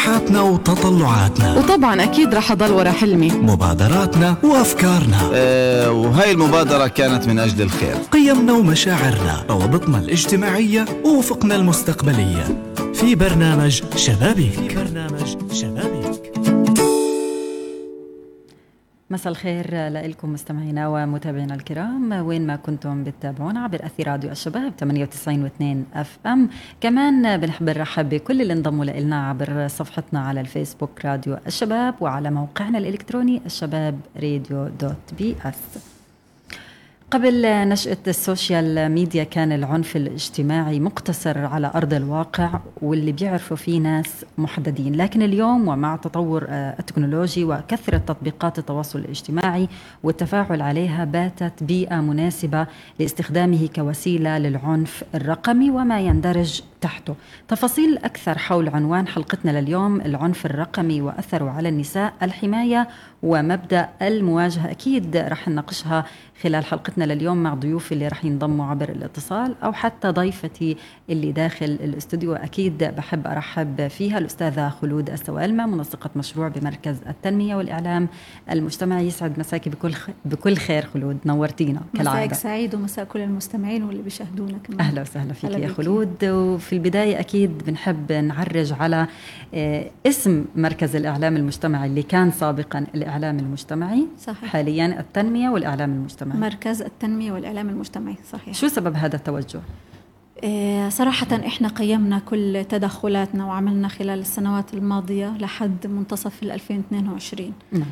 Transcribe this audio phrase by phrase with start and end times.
[0.00, 1.58] طموحاتنا وتطلعاتنا.
[1.58, 3.30] وطبعا أكيد رح أضل ورا حلمي.
[3.30, 5.30] مبادراتنا وأفكارنا.
[5.34, 7.94] آه وهاي المبادرة كانت من أجل الخير.
[8.12, 12.62] قيمنا ومشاعرنا روابطنا الاجتماعية وأفقنا المستقبلية.
[12.94, 14.52] في برنامج شبابيك.
[14.52, 15.89] في برنامج شبابيك.
[19.10, 22.12] مساء الخير لكم مستمعينا ومتابعينا الكرام.
[22.12, 26.48] وين ما كنتم بتتابعونا عبر أثير راديو الشباب 98 و2 أف أم.
[26.80, 32.78] كمان بنحب نرحب بكل اللي انضموا لنا عبر صفحتنا على الفيسبوك راديو الشباب وعلى موقعنا
[32.78, 35.99] الإلكتروني الشباب راديو دوت بي أس.
[37.10, 43.78] قبل نشأة ال social media كان العنف الاجتماعي مقتصر على أرض الواقع واللي بيعرفوا فيه
[43.80, 44.94] ناس محددين.
[44.94, 49.68] لكن اليوم ومع تطور التكنولوجي وكثرة تطبيقات التواصل الاجتماعي
[50.02, 52.66] والتفاعل عليها باتت بيئة مناسبة
[52.98, 57.14] لاستخدامه كوسيلة للعنف الرقمي وما يندرج تحته.
[57.48, 62.88] تفاصيل أكثر حول عنوان حلقتنا لليوم العنف الرقمي وأثره على النساء الحماية
[63.22, 64.70] ومبدأ المواجهة.
[64.70, 66.04] أكيد رح نناقشها
[66.42, 70.76] خلال حلقتنا لليوم مع ضيوفي اللي رح ينضموا عبر الاتصال أو حتى ضيفتي
[71.10, 72.34] اللي داخل الاستوديو.
[72.34, 78.08] أكيد بحب أرحب فيها الأستاذة خلود السوالمة منسقة مشروع بمركز التنمية والإعلام
[78.50, 80.10] المجتمعي يسعد مساكي بكل خ...
[80.24, 82.26] بكل خير خلود نورتينا كالعادة.
[82.26, 84.80] مساك سعيد ومساء كل المستمعين واللي بيشاهدونا كمان.
[84.80, 86.24] أهلا وسهلا فيك يا خلود.
[86.24, 89.06] وفي البداية أكيد بنحب نعرج على
[90.06, 94.50] اسم مركز الإعلام المجتمعي اللي كان سابقا الإعلام المجتمعي صحيح.
[94.50, 99.60] حاليا التنمية والإعلام المجتمعي مركز التنمية والإعلام المجتمعي صحيح شو سبب هذا التوجه؟
[100.88, 107.82] صراحة إحنا قيمنا كل تدخلاتنا وعملنا خلال السنوات الماضية لحد منتصف 2022 نعم.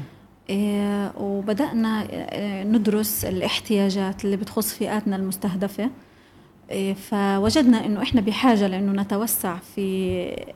[1.17, 2.07] وبدأنا
[2.65, 5.91] ندرس الاحتياجات اللي بتخص فئاتنا المستهدفة
[6.95, 10.47] فوجدنا إنه إحنا بحاجة لأنه نتوسع في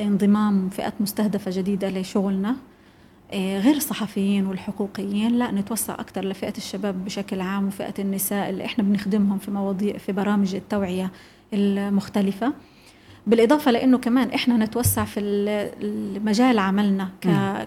[0.00, 2.56] انضمام فئات مستهدفة جديدة لشغلنا.
[3.34, 9.38] غير الصحفيين والحقوقيين لا نتوسع أكثر لفئة الشباب بشكل عام وفئة النساء اللي إحنا بنخدمهم
[9.38, 11.10] في مواضيع في برامج التوعية
[11.52, 12.52] المختلفة.
[13.26, 15.20] بالإضافة لأنه كمان إحنا نتوسع في
[16.24, 17.08] مجال عملنا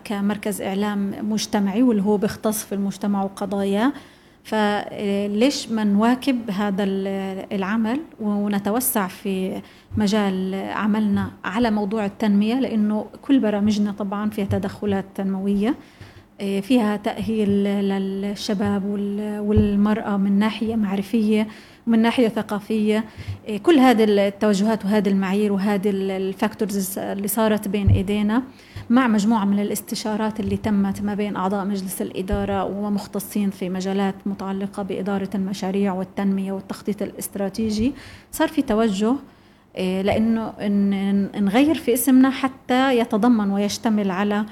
[0.03, 3.93] كمركز إعلام مجتمعي واللي هو بيختص في المجتمع وقضاياه
[4.47, 6.83] فليش ما نواكب هذا
[7.51, 9.61] العمل ونتوسع في
[9.97, 15.75] مجال عملنا على موضوع التنمية؟ لأنه كل برامجنا طبعا فيها تدخلات تنموية
[16.39, 18.85] فيها تأهيل للشباب
[19.47, 21.47] والمرأة من ناحية معرفية
[21.87, 23.05] ومن ناحية ثقافية
[23.63, 28.43] كل هذه التوجهات وهذه المعايير وهذه الفاكتورز اللي صارت بين إيدينا.
[28.89, 34.83] مع مجموعة من الاستشارات اللي تمت ما بين أعضاء مجلس الإدارة ومختصين في مجالات متعلقة
[34.83, 37.93] بإدارة المشاريع والتنمية والتخطيط الاستراتيجي
[38.31, 39.15] صار في توجه
[39.77, 40.53] لأنه
[41.39, 44.45] نغير في اسمنا حتى يتضمن ويشتمل على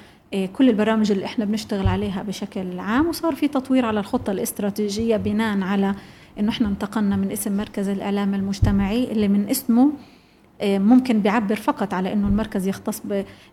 [0.53, 5.61] كل البرامج اللي إحنا بنشتغل عليها بشكل عام وصار في تطوير على الخطة الاستراتيجية بناء
[5.61, 5.95] على
[6.39, 9.91] إنه إحنا انتقلنا من اسم مركز الإعلام المجتمعي اللي من اسمه
[10.63, 13.01] ممكن بيعبر فقط على إنه المركز يختص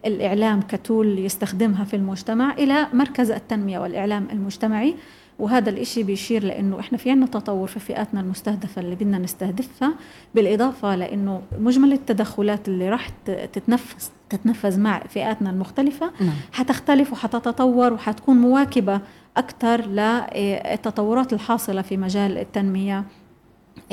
[0.05, 4.95] بالإعلام كتول يستخدمها في المجتمع إلى مركز التنمية والإعلام المجتمعي
[5.39, 9.95] وهذا الإشي بيشير لأنه إحنا في عنا تطور في فئاتنا المستهدفة اللي بدنا نستهدفها
[10.35, 16.35] بالإضافة لأنه مجمل التدخلات اللي راح تتنفذ تتنفذ مع فئاتنا المختلفة نعم.
[16.53, 19.01] حتختلف وحتتطور وحتكون مواكبة
[19.37, 23.05] أكثر للتطورات الحاصلة في مجال التنمية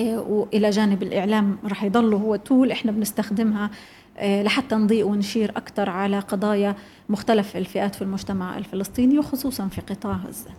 [0.08, 3.70] وإلى جانب الإعلام رح يضل هو تول إحنا بنستخدمها
[4.24, 6.76] لحتى نضيء ونشير أكثر على قضايا
[7.10, 10.52] مختلف الفئات في المجتمع الفلسطيني وخصوصا في قطاع غزة.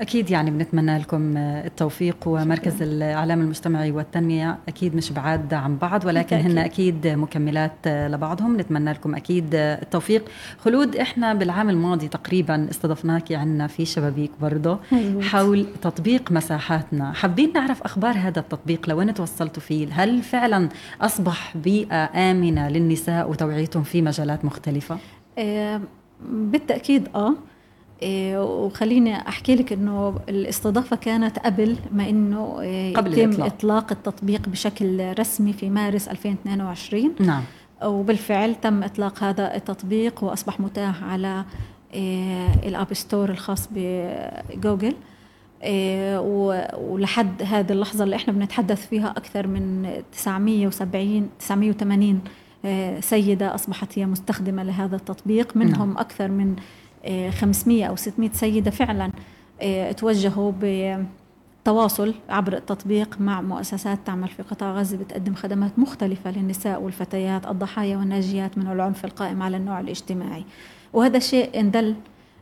[0.00, 4.58] أكيد يعني بنتمنى لكم التوفيق ومركز الإعلام المجتمعي والتنمية.
[4.68, 8.60] أكيد مش بعاد عن بعض ولكن هن أكيد مكملات لبعضهم.
[8.60, 10.24] نتمنى لكم أكيد التوفيق.
[10.58, 14.78] خلود إحنا بالعام الماضي تقريبا استضفناك عنا في شبابيك برضه
[15.20, 17.12] حول تطبيق مساحاتنا.
[17.12, 20.68] حابين نعرف أخبار هذا التطبيق؟ لوين توصلتوا فيه هل فعلا
[21.00, 24.98] أصبح بيئة آمنة للنساء وتوعيتهم في مجالات مختلفة؟
[25.38, 25.80] آه
[26.28, 27.34] بالتأكيد آه.
[28.04, 33.46] وخليني أحكي لك إنه الاستضافة كانت قبل ما إنه إيه قبل يتم الإطلاق.
[33.46, 37.42] إطلاق التطبيق بشكل رسمي في مارس 2022 نعم
[37.84, 41.44] وبالفعل تم إطلاق هذا التطبيق وأصبح متاح على
[41.94, 44.94] إيه ال app store الخاص بجوجل
[46.78, 52.20] ولحد هذه اللحظة اللي إحنا بنتحدث فيها أكثر من 970 980
[53.00, 55.98] سيدة أصبحت هي مستخدمة لهذا التطبيق منهم نعم.
[55.98, 56.56] أكثر من
[57.30, 59.10] 500 أو 600 سيدة فعلا
[59.92, 60.52] توجهوا
[61.64, 67.96] تواصل عبر التطبيق مع مؤسسات تعمل في قطاع غزة بتقدم خدمات مختلفة للنساء والفتيات الضحايا
[67.96, 70.44] والناجيات من العنف القائم على النوع الاجتماعي.
[70.92, 71.94] وهذا شيء إن دل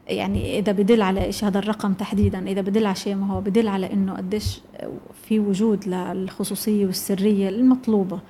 [0.08, 3.68] يعني إذا بدل على شيء هذا الرقم تحديدا إذا بدل على شيء ما هو بدل
[3.68, 4.60] على إنه قديش
[5.22, 8.20] في وجود للخصوصية والسرية المطلوبة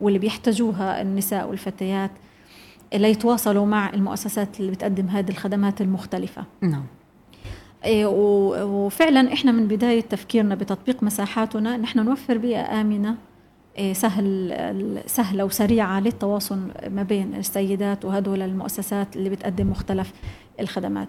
[0.00, 2.10] واللي بيحتاجوها النساء والفتيات
[2.98, 6.44] ليتواصلوا مع المؤسسات اللي بتقدم هذه الخدمات المختلفة.
[6.60, 6.84] نعم.
[7.84, 8.06] إيه،
[8.64, 13.16] وفعلا إحنا من بداية تفكيرنا بتطبيق مساحاتنا نحن نوفر بيئة آمنة
[13.78, 16.58] إيه، سهل سهلة وسريعة للتواصل
[16.88, 20.12] ما بين السيدات وهدول المؤسسات اللي بتقدم مختلف
[20.60, 21.08] الخدمات.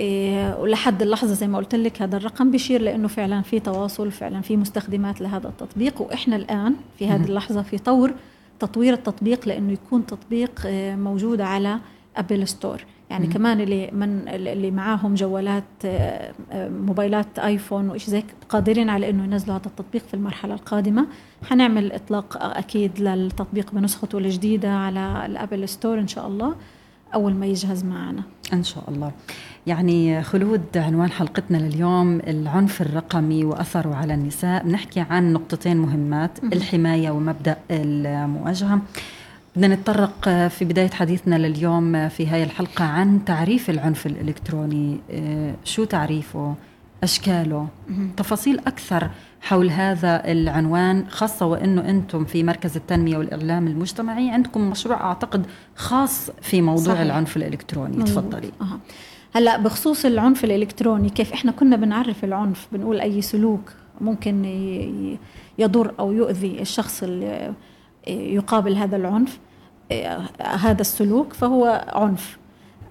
[0.00, 4.40] إيه، ولحد اللحظة زي ما قلت لك هذا الرقم بيشير لأنه فعلا في تواصل فعلا
[4.40, 8.12] في مستخدمات لهذا التطبيق وإحنا الآن في هذه اللحظة في طور
[8.58, 10.60] تطوير التطبيق لأنه يكون تطبيق
[10.96, 11.78] موجود على
[12.16, 13.32] Apple store يعني مم.
[13.32, 19.24] كمان اللي من اللي معاهم جوالات آه، آه، موبايلات آيفون وايش زي قادرين على إنه
[19.24, 21.06] ينزلوا هذا التطبيق في المرحلة القادمة.
[21.50, 26.54] حنعمل إطلاق أكيد للتطبيق بنسخته الجديدة على ال Apple store إن شاء الله.
[27.14, 28.22] أول ما يجهز معنا.
[28.52, 29.12] إن شاء الله.
[29.66, 34.64] يعني خلود عنوان حلقتنا لليوم العنف الرقمي وأثره على النساء.
[34.64, 38.80] بنحكي عن نقطتين مهمات الحماية ومبدأ المواجهة.
[39.56, 44.98] بدنا نتطرق في بداية حديثنا لليوم في هاي الحلقة عن تعريف العنف الإلكتروني.
[45.10, 46.54] آه، شو تعريفه؟
[47.06, 47.68] أشكاله.
[48.16, 49.10] تفاصيل أكثر
[49.40, 56.30] حول هذا العنوان خاصة وأنه أنتم في مركز التنمية والإعلام المجتمعي عندكم مشروع أعتقد خاص
[56.42, 57.00] في موضوع صحيح.
[57.00, 58.04] العنف الإلكتروني.
[58.04, 58.50] تفضلي.
[58.60, 58.78] أه.
[59.34, 64.44] هلأ بخصوص العنف الإلكتروني كيف إحنا كنا بنعرف العنف؟ بنقول أي سلوك ممكن
[65.58, 67.54] يضر أو يؤذي الشخص اللي
[68.08, 69.38] يقابل هذا العنف
[70.42, 72.38] هذا السلوك فهو عنف.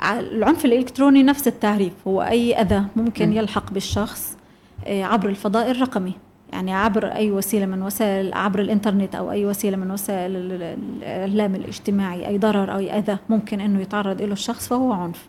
[0.03, 4.37] العنف الإلكتروني نفس التعريف هو أي أذى ممكن يلحق بالشخص
[4.85, 6.13] آه، عبر الفضاء الرقمي.
[6.53, 12.27] يعني عبر أي وسيلة من وسائل عبر الإنترنت أو أي وسيلة من وسائل الإعلام الاجتماعي
[12.27, 15.27] أي ضرر أو أي أذى ممكن أنه يتعرض له الشخص فهو عنف.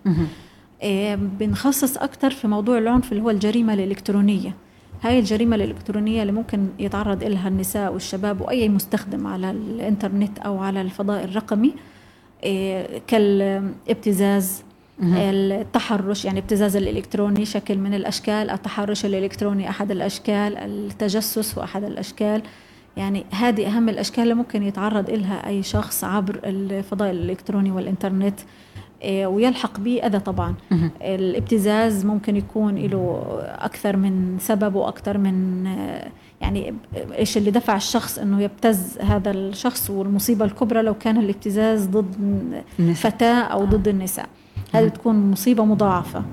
[0.83, 4.55] آه، بنخصص أكثر في موضوع العنف اللي هو الجريمة الإلكترونية.
[5.03, 10.81] هاي الجريمة الإلكترونية اللي ممكن يتعرض لها النساء والشباب وأي مستخدم على الإنترنت أو على
[10.81, 11.75] الفضاء الرقمي
[13.07, 14.63] كالابتزاز
[15.03, 22.43] التحرش يعني ابتزاز الإلكتروني شكل من الأشكال التحرش الإلكتروني أحد الأشكال التجسس هو أحد الأشكال.
[22.97, 28.41] يعني هذه أهم الأشكال اللي ممكن يتعرض لها أي شخص عبر الفضاء الإلكتروني والإنترنت
[29.03, 30.55] آه، ويلحق به أذى طبعا.
[31.03, 35.67] الابتزاز ممكن يكون له أكثر من سبب وأكثر من
[36.41, 36.75] يعني
[37.19, 42.15] إيش اللي دفع الشخص إنه يبتز هذا الشخص والمصيبة الكبرى لو كان الابتزاز ضد
[42.95, 44.29] فتاة أو ضد النساء.
[44.73, 46.25] هذه تكون مصيبة مضاعفة؟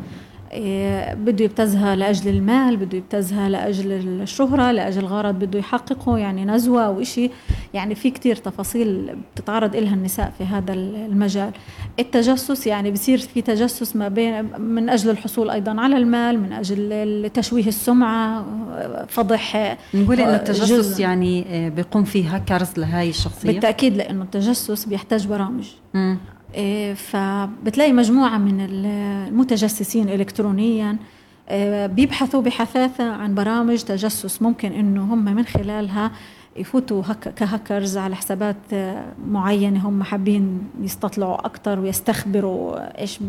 [1.13, 7.03] بده يبتزها لأجل المال بده يبتزها لأجل الشهرة لأجل غرض بده يحققه يعني نزوة أو
[7.03, 7.31] شيء
[7.73, 11.51] يعني في كتير تفاصيل بتتعرض لها النساء في هذا المجال
[11.99, 17.29] التجسس يعني بصير في تجسس ما بين من أجل الحصول أيضا على المال من أجل
[17.33, 18.45] تشويه السمعة
[19.07, 21.01] فضح نقول انه التجسس جزء.
[21.01, 26.15] يعني آه، بيقوم فيه هاكرز لهي الشخصية بالتأكيد لأنه التجسس بيحتاج برامج م.
[26.55, 30.97] إيه، فبتلاقي مجموعة من المتجسسين إلكترونيا
[31.49, 36.11] إيه، بيبحثوا بحثاثة عن برامج تجسس ممكن إنه هم من خلالها
[36.55, 38.55] يفوتوا كهكرز على حسابات
[39.27, 43.19] معينة هم حابين يستطلعوا أكثر ويستخبروا إيش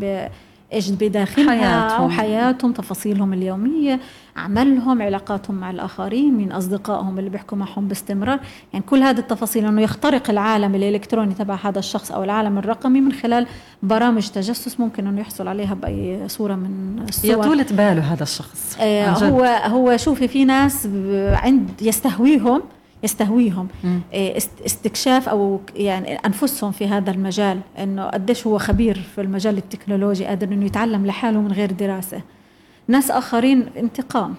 [0.75, 2.07] إيش بداخلها حياتهم.
[2.07, 4.00] وحياتهم تفاصيلهم اليومية
[4.37, 8.40] عملهم علاقاتهم مع الآخرين من أصدقائهم اللي بيحكوا معهم باستمرار.
[8.73, 13.12] يعني كل هذه التفاصيل إنه يخترق العالم الإلكتروني تبع هذا الشخص أو العالم الرقمي من
[13.12, 13.47] خلال
[13.83, 17.31] برامج تجسس ممكن إنه يحصل عليها بأي صورة من الصور.
[17.31, 18.76] يا طولة باله هذا الشخص.
[18.81, 20.88] آه هو هو شوفي في ناس
[21.33, 22.62] عند يستهويهم
[23.04, 23.68] يستهويهم.
[24.12, 30.25] إيه، استكشاف أو يعني أنفسهم في هذا المجال إنه قديش هو خبير في المجال التكنولوجي
[30.25, 32.20] قادر إنه يتعلم لحاله من غير دراسة.
[32.88, 34.34] ناس آخرين انتقام.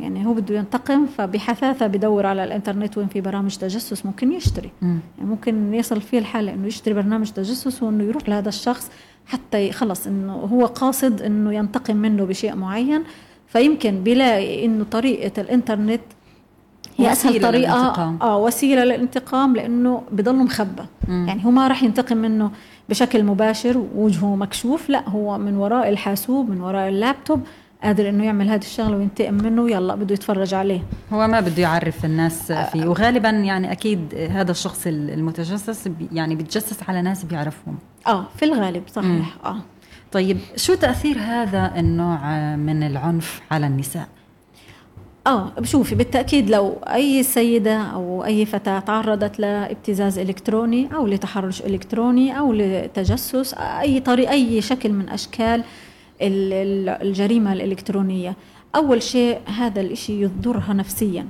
[0.00, 4.70] يعني هو بده ينتقم فبحثاثة بدور على الإنترنت وين في برامج تجسس ممكن يشتري.
[4.82, 8.90] يعني ممكن يصل فيه الحال إنه يشتري برنامج تجسس وإنه يروح لهذا الشخص
[9.26, 13.02] حتى خلص إنه هو قاصد إنه ينتقم منه بشيء معين.
[13.46, 16.00] فيمكن بيلاقي إنه طريقة الإنترنت
[17.00, 17.50] هي أسهل طريقة.
[17.78, 18.18] للانتقام.
[18.22, 22.50] آه وسيلة للانتقام لأنه بضل مخبى يعني هو ما راح ينتقم منه
[22.88, 27.40] بشكل مباشر وجهه مكشوف لا هو من وراء الحاسوب من وراء اللابتوب
[27.82, 30.82] قادر إنه يعمل هذه الشغله وينتقم منه يلا بده يتفرج عليه.
[31.12, 32.86] هو ما بده يعرف الناس فيه.
[32.86, 37.78] وغالبا يعني أكيد هذا الشخص المتجسس يعني بيتجسس على ناس بيعرفهم.
[38.06, 39.06] آه في الغالب صحيح.
[39.06, 39.24] مم.
[39.44, 39.56] آه.
[40.12, 42.18] طيب شو تأثير هذا النوع
[42.56, 44.08] من العنف على النساء؟
[45.26, 52.38] آه شوفي بالتأكيد لو أي سيدة أو أي فتاة تعرضت لابتزاز إلكتروني أو لتحرش إلكتروني
[52.38, 55.64] أو لتجسس أي طريقه أي شكل من أشكال
[56.22, 58.36] الجريمة الإلكترونية
[58.76, 61.26] أول شيء هذا الإشي يضرها نفسيا.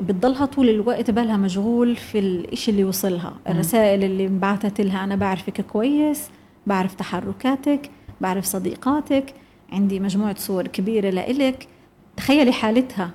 [0.00, 5.60] بتضلها طول الوقت بالها مشغول في الإشي اللي وصلها الرسائل اللي انبعثت لها أنا بعرفك
[5.60, 6.28] كويس
[6.66, 7.90] بعرف تحركاتك
[8.20, 9.34] بعرف صديقاتك
[9.72, 11.68] عندي مجموعة صور كبيرة لإلك.
[12.16, 13.10] تخيلي حالتها.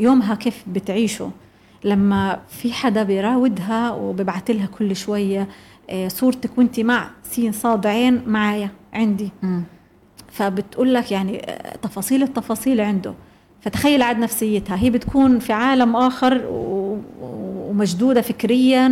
[0.00, 1.30] يومها كيف بتعيشه
[1.84, 5.48] لما في حدا بيراودها وببعث لها كل شوية
[5.90, 9.30] آه، صورتك وانت مع سين صاد عين معايا عندي.
[10.32, 13.14] فبتقول لك يعني آه، تفاصيل التفاصيل عنده.
[13.60, 14.76] فتخيل عاد نفسيتها.
[14.76, 16.42] هي بتكون في عالم آخر
[17.20, 18.88] ومشدودة فكريا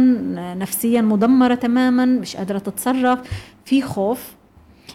[0.58, 3.18] نفسيا مدمرة تماما مش قادرة تتصرف.
[3.64, 4.34] في خوف.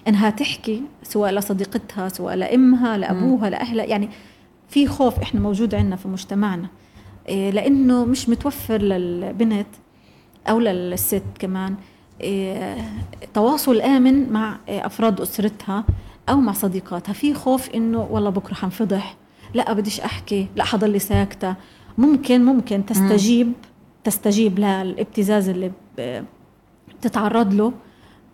[0.08, 3.86] إنها تحكي سواء لصديقتها سواء لأمها لأبوها لأهلها.
[3.86, 4.10] يعني
[4.70, 6.68] في خوف إحنا موجود عندنا في مجتمعنا.
[7.30, 9.68] إيه، لأنه مش متوفر للبنت
[10.50, 11.76] أو للست كمان
[12.22, 12.78] إيه،
[13.34, 15.86] تواصل آمن مع أفراد أسرتها
[16.30, 17.14] أو مع صديقاتها.
[17.14, 19.18] في خوف إنه والله بكرة حنفضح.
[19.54, 20.48] لا بديش أحكي.
[20.56, 21.56] لا حضلي ساكتة.
[21.98, 23.54] ممكن ممكن تستجيب
[24.04, 25.72] تستجيب للابتزاز اللي
[27.00, 27.74] بتتعرض له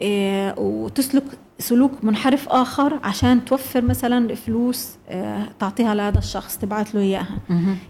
[0.02, 1.24] إيه وتسلك
[1.62, 7.38] سلوك منحرف آخر عشان توفر مثلا فلوس إيه تعطيها لهذا الشخص تبعت له إياها.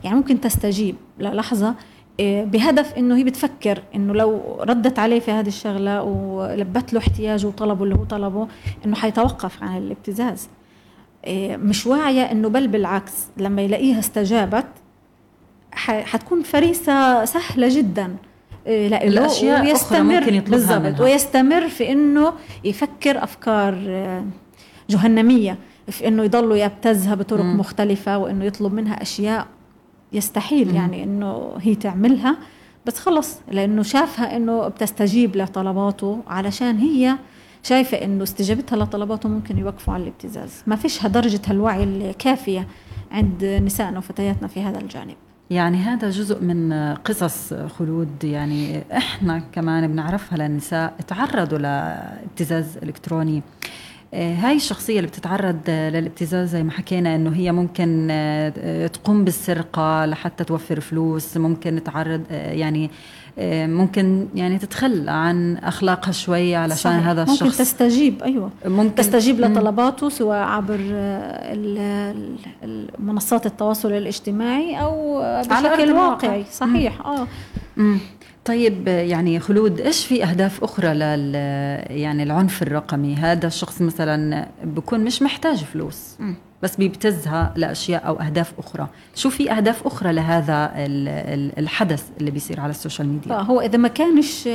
[0.04, 0.96] يعني ممكن تستجيب.
[1.20, 1.76] للحظه
[2.20, 7.48] إيه بهدف إنه هي بتفكر إنه لو ردت عليه في هذه الشغلة ولبت له احتياجه
[7.48, 8.48] وطلبه اللي هو طلبه
[8.86, 10.50] إنه حيتوقف عن الابتزاز.
[11.28, 14.68] إيه، مش واعية إنه بل بالعكس لما يلاقيها استجابت
[15.74, 18.16] حتكون فريسة سهلة جدا.
[18.68, 20.40] إيه، لا أشياء ويستمر.
[20.40, 21.02] بالضبط.
[21.02, 24.26] ويستمر في إنه يفكر أفكار آه،
[24.90, 27.60] جهنمية في إنه يضل يبتزها بطرق م.
[27.60, 29.48] مختلفة وإنه يطلب منها أشياء
[30.14, 30.76] يستحيل م.
[30.76, 32.38] يعني إنه هي تعملها.
[32.86, 37.16] بس خلص لإنه شافها إنه بتستجيب لطلباته علشان هي
[37.64, 40.64] شايفة إنه استجابتها لطلباته ممكن يوقفوا عن الابتزاز.
[40.68, 42.68] ما فيش درجة الوعي الكافية
[43.12, 45.16] عند نسائنا وفتياتنا في هذا الجانب.
[45.52, 46.74] يعني هذا جزء من
[47.06, 48.24] قصص خلود.
[48.24, 53.42] يعني إحنا كمان بنعرفها للنساء تعرضوا لابتزاز إلكتروني.
[54.14, 60.06] آه، هاي الشخصية اللي بتتعرض للابتزاز زي ما حكينا إنه هي ممكن آه، تقوم بالسرقة
[60.06, 62.90] لحتى توفر فلوس ممكن تعرض آه، يعني
[63.68, 67.08] ممكن يعني تتخلى عن أخلاقها شوي علشان صحيح.
[67.08, 67.44] هذا الشخص.
[67.44, 68.50] ممكن تستجيب أيوه.
[68.66, 68.96] ممكن.
[68.96, 70.80] تستجيب لطلباته سواء عبر
[73.00, 76.46] منصات التواصل الاجتماعي أو بشكل واقعي.
[76.52, 77.28] صحيح آه.
[77.78, 78.00] مم.
[78.46, 81.36] طيب يعني خلود إيش في أهداف أخرى لل
[81.90, 86.18] يعني العنف الرقمي؟ هذا الشخص مثلا بكون مش محتاج فلوس.
[86.64, 88.88] بس بيبتزها لأشياء أو أهداف أخرى.
[89.16, 90.72] شو في أهداف أخرى لهذا
[91.58, 94.50] الحدث اللي بيصير على ال social media؟ هو إذا ما كانش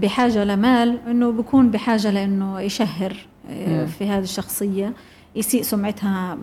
[0.00, 3.16] بحاجة لمال إنه بكون بحاجة لإنه يشهر
[3.50, 4.92] آه، في هذه الشخصية
[5.36, 6.38] يسيء سمعتها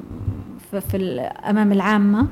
[0.71, 2.27] في أمام العامة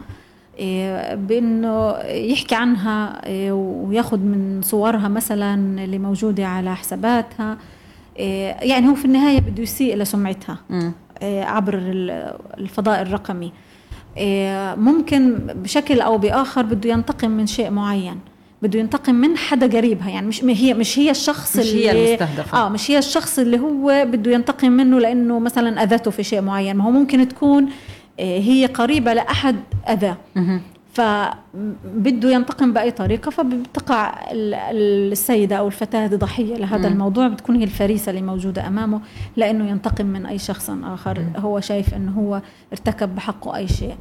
[0.59, 7.57] إيه، بإنه يحكي عنها إيه، وياخذ من صورها مثلا اللي موجودة على حساباتها
[8.61, 10.57] يعني هو في النهاية بده يسيء لسمعتها.
[11.21, 11.73] عبر
[12.57, 13.51] الفضاء الرقمي.
[14.77, 18.19] ممكن بشكل أو بآخر بده ينتقم من شيء معين
[18.61, 20.09] بده ينتقم من حدا قريبها.
[20.09, 22.57] يعني مش هي مش هي الشخص مش اللي هي المستهدفة.
[22.57, 26.75] آه مش هي الشخص اللي هو بده ينتقم منه لأنه مثلا أذته في شيء معين.
[26.75, 27.69] ما هو ممكن تكون
[28.19, 29.55] آه، هي قريبة لأحد
[29.89, 30.15] أذى
[30.93, 38.21] فبده ينتقم بأي طريقة فبتقع السيدة أو الفتاة ضحية لهذا الموضوع بتكون هي الفريسة اللي
[38.21, 39.01] موجودة أمامه
[39.37, 41.25] لأنه ينتقم من أي شخص آخر.
[41.37, 43.95] هو شايف أنه هو ارتكب بحقه أي شيء.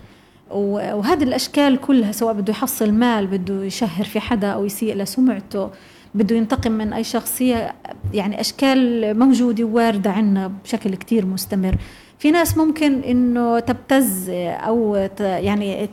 [0.50, 5.70] وهذه الأشكال كلها سواء بده يحصل مال بده يشهر في حدا أو يسيء لسمعته
[6.14, 7.74] بده ينتقم من أي شخصية
[8.14, 11.76] يعني أشكال موجودة واردة عنا بشكل كتير مستمر.
[12.22, 15.88] في ناس ممكن إنه تبتز أو يعني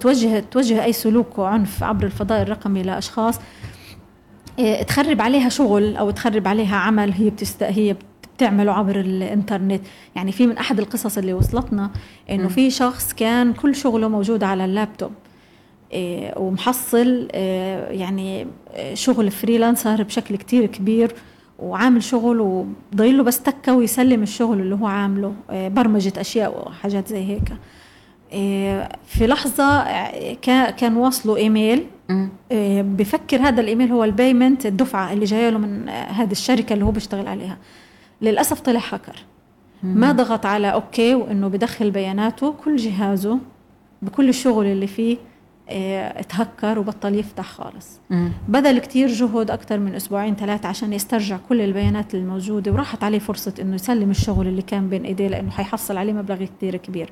[0.00, 3.40] توجه توجه أي سلوك وعنف عبر الفضاء الرقمي لأشخاص
[4.58, 7.96] إيه، تخرب عليها شغل أو تخرب عليها عمل هي بتست هي
[8.36, 9.80] بتعمله عبر الإنترنت.
[10.16, 11.90] يعني في من أحد القصص اللي وصلتنا
[12.30, 15.12] إنه في شخص كان كل شغله موجود على اللابتوب
[15.92, 18.46] إيه، ومحصل إيه، يعني
[18.94, 21.14] شغل freelancer بشكل كتير كبير.
[21.58, 27.08] وعامل شغل وضايل له بس تكة ويسلم الشغل اللي هو عامله آه، برمجة أشياء وحاجات
[27.08, 27.52] زي هيك.
[28.32, 30.34] آه، في لحظة آه،
[30.70, 31.86] كان واصله إيميل.
[32.82, 36.90] بفكر هذا الإيميل هو ال payment الدفعة اللي جاية له من هذه الشركة اللي هو
[36.90, 37.58] بيشتغل عليها.
[38.22, 39.16] للأسف طلع هاكر
[39.82, 43.38] ما ضغط على okay وإنه بدخل بياناته كل جهازه
[44.02, 45.16] بكل الشغل اللي فيه
[45.68, 48.32] اتهكر وبطل يفتح خالص مم.
[48.48, 53.54] بذل كتير جهد أكثر من أسبوعين ثلاثة عشان يسترجع كل البيانات الموجودة وراحت عليه فرصة
[53.60, 57.10] إنه يسلم الشغل اللي كان بين إيديه لأنه حيحصل عليه مبلغ كتير كبير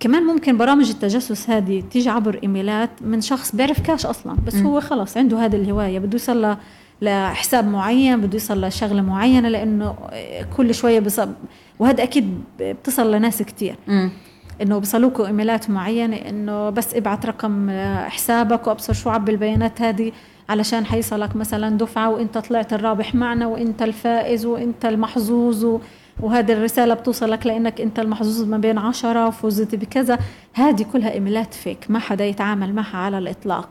[0.00, 4.66] كمان ممكن برامج التجسس هذه تيجي عبر إيميلات من شخص بيعرف كاش أصلا بس مم.
[4.66, 6.56] هو خلص عنده هذه الهواية بده يوصل ل-
[7.02, 9.94] لحساب معين بده يوصل لشغله معينة لأنه
[10.56, 11.28] كل شوية بصب
[11.78, 14.10] وهذا أكيد بتصل لناس كتير مم.
[14.62, 20.12] إنه بيصلوكوا إيميلات معينة إنه بس ابعت رقم آه، حسابك وأبصر شو عبي البيانات هذه
[20.48, 25.80] علشان حيصلك مثلا دفعة وإنت طلعت الرابح معنا وإنت الفائز وإنت المحظوظ
[26.20, 30.18] وهذه الرسالة بتوصلك لإنك إنت المحظوظ ما بين عشرة وفزت بكذا.
[30.54, 33.68] هذه كلها إيميلات fake ما حدا يتعامل معها على الإطلاق.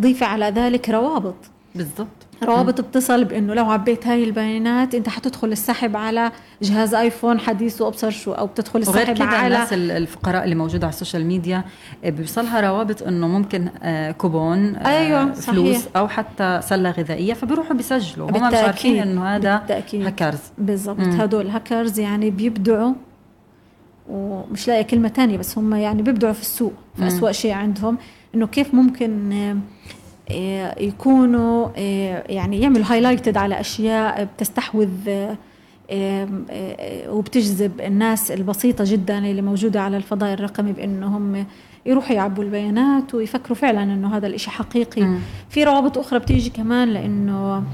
[0.00, 1.34] ضيفي على ذلك روابط.
[1.74, 2.27] بالضبط.
[2.42, 8.10] روابط بتصل بإنه لو عبيت هاي البيانات أنت حتدخل السحب على جهاز آيفون حديث وابصر
[8.10, 11.64] شو أو بتدخل السحب كده على الناس ال- الفقراء اللي موجودة على ال social media
[12.04, 15.96] آه، بيوصلها روابط إنه ممكن آه، كوبون آه، أيوة، فلوس صحيح.
[15.96, 18.54] أو حتى سلة غذائية فبيروحوا بيسجلوا هم مش.
[18.54, 20.04] عارفين إنه هذا بالتأكيد.
[20.06, 21.00] هاكرز بالضبط.
[21.00, 22.92] هدول هاكرز يعني بيبدعوا
[24.10, 27.06] ومش لاقي كلمة تانية بس هم يعني بيبدعوا في السوق في مم.
[27.06, 27.98] أسوأ شيء عندهم
[28.34, 29.32] إنه كيف ممكن
[30.80, 35.36] يكونوا آه، يعني يعملوا highlighted على أشياء بتستحوذ آه،
[35.90, 41.46] آه، آه، وبتجذب الناس البسيطة جدا اللي موجودة على الفضاء الرقمي بأنهم
[41.86, 45.18] يروحوا يعبوا البيانات ويفكروا فعلا إنه هذا الإشي حقيقي مم.
[45.50, 47.64] في روابط أخرى بتيجي كمان لأنه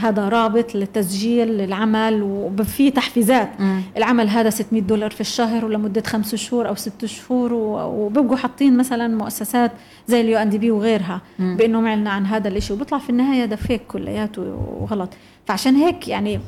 [0.00, 3.80] هذا رابط لتسجيل العمل وفي تحفيزات مم.
[3.96, 9.08] العمل هذا 600 دولار في الشهر ولمدة خمس شهور أو ست شهور وبيبقوا حاطين مثلا
[9.16, 9.72] مؤسسات
[10.06, 11.56] زي اليو إن دي بي وغيرها مم.
[11.56, 14.42] بأنه معلنا عن هذا الشيء وبيطلع في النهاية ده فيك كلياته
[14.80, 15.08] وغلط
[15.46, 16.40] فعشان هيك يعني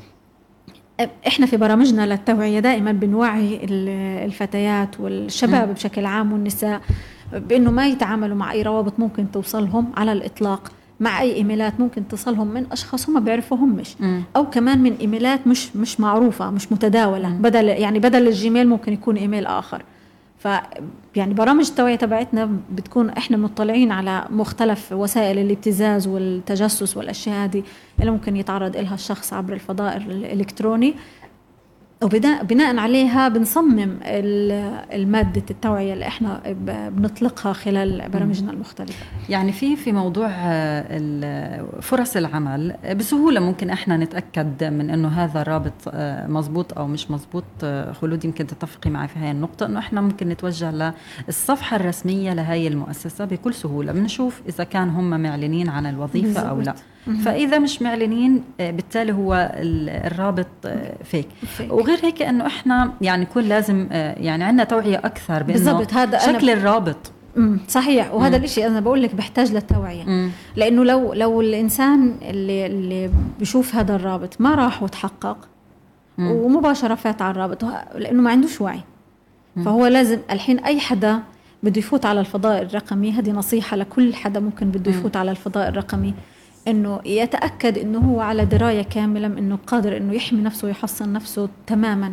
[1.27, 5.75] إحنا في برامجنا للتوعية دائما بنوعي ال- الفتيات والشباب مم.
[5.75, 6.81] بشكل عام والنساء
[7.33, 12.47] بأنه ما يتعاملوا مع أي روابط ممكن توصلهم على الإطلاق مع أي إيميلات ممكن تصلهم
[12.47, 13.97] من أشخاص هم بيعرفوهمش.
[14.37, 17.43] أو كمان من إيميلات مش مش معروفة مش متداولة مم.
[17.43, 19.83] بدل يعني بدل الجيميل ممكن يكون إيميل آخر
[20.39, 20.49] ف
[21.17, 27.63] يعني برامج التوعية تبعتنا بتكون إحنا مطلعين على مختلف وسائل الابتزاز والتجسس والأشياء هذه
[28.01, 30.95] اللي ممكن يتعرض لها الشخص عبر الفضاء الإلكتروني
[32.03, 34.53] وبناء بناء عليها بنصمم ال-
[34.93, 36.41] المادة التوعية اللي إحنا
[36.91, 39.05] بنطلقها خلال برامجنا المختلفة.
[39.29, 45.73] يعني في في موضوع آه، فرص العمل بسهولة ممكن إحنا نتأكد من إنه هذا الرابط
[45.89, 50.01] آه، مزبوط أو مش مزبوط آه، خلود يمكن تتفقي معي في هاي النقطة إنه إحنا
[50.01, 50.93] ممكن نتوجه
[51.29, 53.93] للصفحة الرسمية لهي المؤسسة بكل سهولة.
[53.93, 56.75] بنشوف إذا كان هم معلنين عن الوظيفة أو لا.
[57.25, 61.73] فإذا مش معلنين آه، بالتالي هو ال- الرابط آه، فيك فيك.
[61.73, 66.19] وغير هيك إنه إحنا يعني يكون لازم آه، يعني عندنا توعية أكثر بإنه بالضبط، هذا
[66.19, 66.97] شكل الرابط
[67.69, 68.45] صحيح وهذا مم.
[68.45, 70.31] الشيء أنا بقول لك بحتاج للتوعية مم.
[70.57, 75.37] لأنه لو لو الإنسان اللي اللي بيشوف هذا الرابط ما راح وتحقق
[76.19, 76.31] مم.
[76.31, 78.81] ومباشرة فات على الرابط لأنه ما عندوش وعي
[79.65, 81.19] فهو لازم الحين أي حدا
[81.63, 84.99] بده يفوت على الفضاء الرقمي هذه نصيحة لكل حدا ممكن بده مم.
[84.99, 86.15] يفوت على الفضاء الرقمي
[86.69, 92.13] إنه يتأكد إنه هو على دراية كاملة إنه قادر إنه يحمي نفسه ويحصن نفسه تماما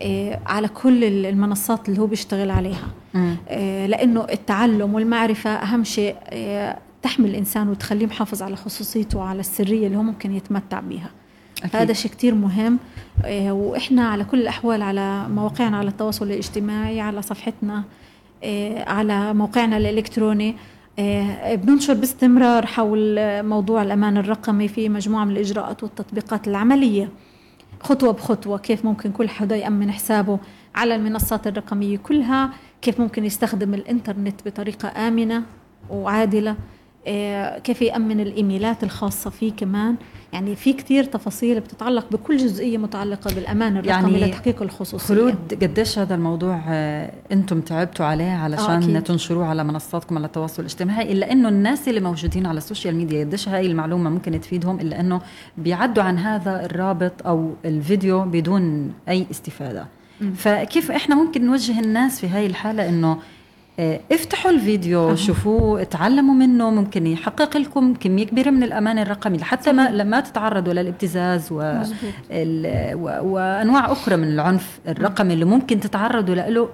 [0.00, 2.88] إيه، على كل المنصات اللي هو بيشتغل عليها.
[3.48, 9.86] آه، لإنه التعلم والمعرفة أهم شيء آه، تحمي الإنسان وتخليه محافظ على خصوصيته وعلى السرية
[9.86, 11.10] اللي هو ممكن يتمتع بها
[11.58, 11.76] أكيد.
[11.76, 12.78] هذا شيء كتير مهم
[13.24, 17.84] آه، وإحنا على كل الأحوال على مواقعنا على التواصل الاجتماعي على صفحتنا
[18.44, 20.56] آه، على موقعنا الإلكتروني
[20.98, 27.08] بننشر باستمرار حول آه، موضوع الأمان الرقمي في مجموعة من الإجراءات والتطبيقات العملية.
[27.80, 30.38] خطوة بخطوة كيف ممكن كل حدا يأمن حسابه
[30.74, 32.50] على المنصات الرقمية كلها؟
[32.82, 35.42] كيف ممكن يستخدم الإنترنت بطريقة آمنة
[35.90, 36.56] وعادلة؟
[37.06, 39.96] إيه، كيف يأمن الإيميلات الخاصة فيه كمان؟
[40.32, 45.98] يعني في كتير تفاصيل بتتعلق بكل جزئية متعلقة بالأمان الرقمي يعني لتحقيق الخصوصية خلود قديش
[45.98, 49.00] هذا الموضوع آه، أنتم تعبتوا عليه علشان آه،.
[49.00, 53.24] تنشروه على منصاتكم على التواصل الاجتماعي إلا إنه الناس اللي موجودين على ال social media
[53.24, 55.20] قديش هاي المعلومة ممكن تفيدهم إلا إنه
[55.58, 59.86] بيعدوا عن هذا الرابط أو الفيديو بدون أي استفادة.
[60.36, 63.18] فكيف إحنا ممكن نوجه الناس في هاي الحالة إنه
[64.12, 65.14] افتحوا الفيديو أها.
[65.14, 70.72] شوفوه اتعلموا منه ممكن يحقق لكم كمية كبيرة من الأمان الرقمي لحتى ما لما تتعرضوا
[70.72, 71.82] للابتزاز و.
[72.30, 76.68] ال- و- وأنواع أخرى من العنف الرقمي اللي ممكن تتعرضوا له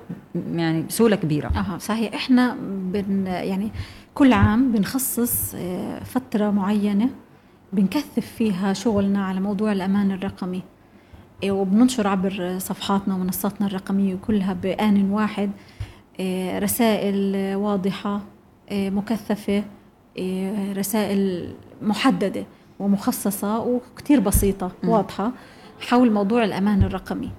[0.54, 1.46] يعني بسهولة كبيرة.
[1.48, 2.14] أها صحيح.
[2.14, 2.56] إحنا
[2.92, 3.70] بن يعني
[4.14, 7.08] كل عام بنخصص آه، فترة معينة
[7.72, 10.62] بنكثف فيها شغلنا على موضوع الأمان الرقمي.
[11.42, 15.50] إيه، وبننشر عبر صفحاتنا ومنصاتنا الرقمية كلها بآن واحد.
[15.50, 15.77] آه،
[16.58, 18.20] رسائل واضحة
[18.70, 19.64] آه، مكثفة
[20.72, 21.52] رسائل
[21.82, 22.44] محددة
[22.78, 25.32] ومخصصة وكتير بسيطة واضحة
[25.80, 27.30] حول موضوع الأمان الرقمي.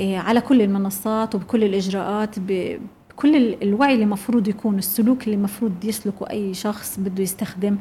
[0.00, 6.54] على كل المنصات وبكل الإجراءات بكل الوعي اللي المفروض يكون السلوك اللي المفروض يسلكه أي
[6.54, 7.76] شخص بده يستخدم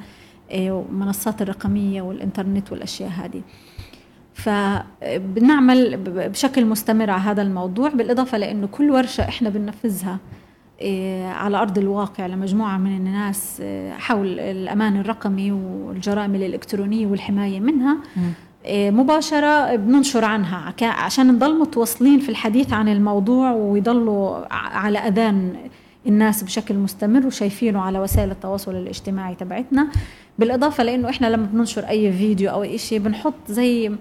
[0.51, 3.41] المنصات الرقمية والإنترنت والأشياء هذه.
[4.39, 10.17] فبنعمل بشكل مستمر على هذا الموضوع بالإضافة لأنه كل ورشة إحنا بننفذها
[10.81, 17.97] إيه، على أرض الواقع لمجموعة من الناس إيه، حول الأمان الرقمي والجرائم الإلكترونية والحماية منها
[18.65, 25.55] إيه، مباشرة بننشر عنها عشان نضل متواصلين في الحديث عن الموضوع ويضلوا على أذان
[26.07, 29.87] الناس بشكل مستمر وشايفينه على وسائل التواصل الاجتماعي تبعتنا.
[30.39, 33.91] بالإضافة لأنه إحنا لما بننشر أي فيديو أو أي شيء بنحط زي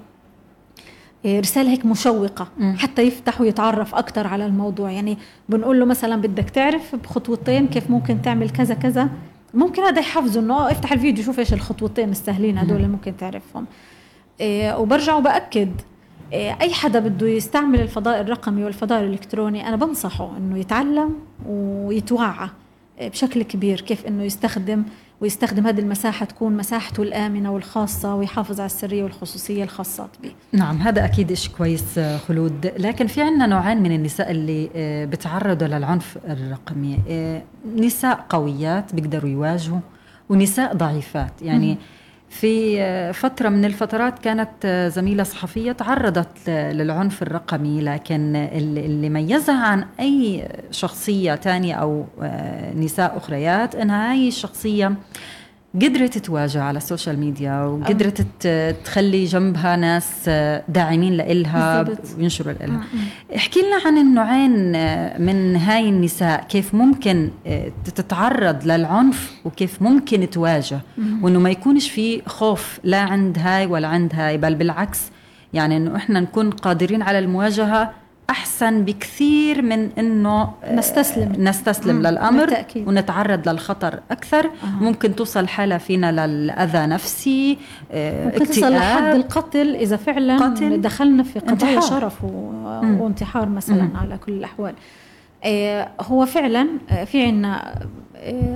[1.25, 2.77] إيه، رسالة هيك مشوقة م.
[2.77, 4.91] حتى يفتح ويتعرف أكثر على الموضوع.
[4.91, 9.09] يعني بنقول له مثلا بدك تعرف بخطوتين كيف ممكن تعمل كذا كذا.
[9.55, 13.67] ممكن هذا يحفزه إنه آه، افتح الفيديو شوف إيش الخطوتين السهلين هدول اللي ممكن تعرفهم.
[14.41, 15.73] إيه وبرجع وبأكد
[16.33, 21.15] إيه أي حدا بده يستعمل الفضاء الرقمي والفضاء الإلكتروني أنا بنصحه إنه يتعلم
[21.47, 22.49] ويتوعى
[23.01, 24.83] إيه، بشكل كبير كيف إنه يستخدم
[25.21, 30.31] ويستخدم هذه المساحة تكون مساحته الآمنة والخاصة ويحافظ على السرية والخصوصية الخاصات به.
[30.53, 32.73] نعم هذا أكيد إشي كويس خلود.
[32.79, 36.99] لكن في عنا نوعين من النساء اللي آه، بتعرضوا للعنف الرقمي.
[37.09, 37.43] آه،
[37.77, 39.81] نساء قويات بيقدروا يواجهوا
[40.29, 41.43] ونساء ضعيفات.
[41.43, 41.79] يعني م-
[42.31, 50.49] في فترة من الفترات كانت زميلة صحفية تعرضت للعنف الرقمي لكن اللي ميزها عن أي
[50.71, 52.07] شخصية تانية أو
[52.77, 54.93] نساء أخريات أنها هاي الشخصية
[55.75, 58.47] قدرت تواجه على ال social media وقدرت
[58.85, 60.29] تخلي جنبها ناس
[60.69, 61.85] داعمين لإلها
[62.19, 62.81] وينشروا لإلها.
[63.37, 64.73] احكي لنا عن النوعين
[65.23, 67.31] من هاي النساء كيف ممكن
[67.95, 70.81] تتعرض للعنف وكيف ممكن تواجه؟
[71.23, 75.01] وإنه ما يكونش في خوف لا عند هاي ولا عند هاي بل بالعكس
[75.55, 77.91] يعني إنه إحنا نكون قادرين على المواجهة
[78.31, 82.07] أحسن بكثير من إنه آه، نستسلم نستسلم مم.
[82.07, 82.89] للأمر بالتأكيد.
[82.89, 84.83] ونتعرض للخطر أكثر آه.
[84.83, 87.59] ممكن توصل حالة فينا للأذى نفسي
[87.93, 90.81] آه، ممكن تصل لحد القتل إذا فعلا قتل.
[90.81, 92.29] دخلنا في قضايا شرف و...
[93.01, 93.97] وانتحار مثلا مم.
[93.97, 94.75] على كل الأحوال
[95.45, 96.69] آه هو فعلا
[97.05, 97.75] في عنا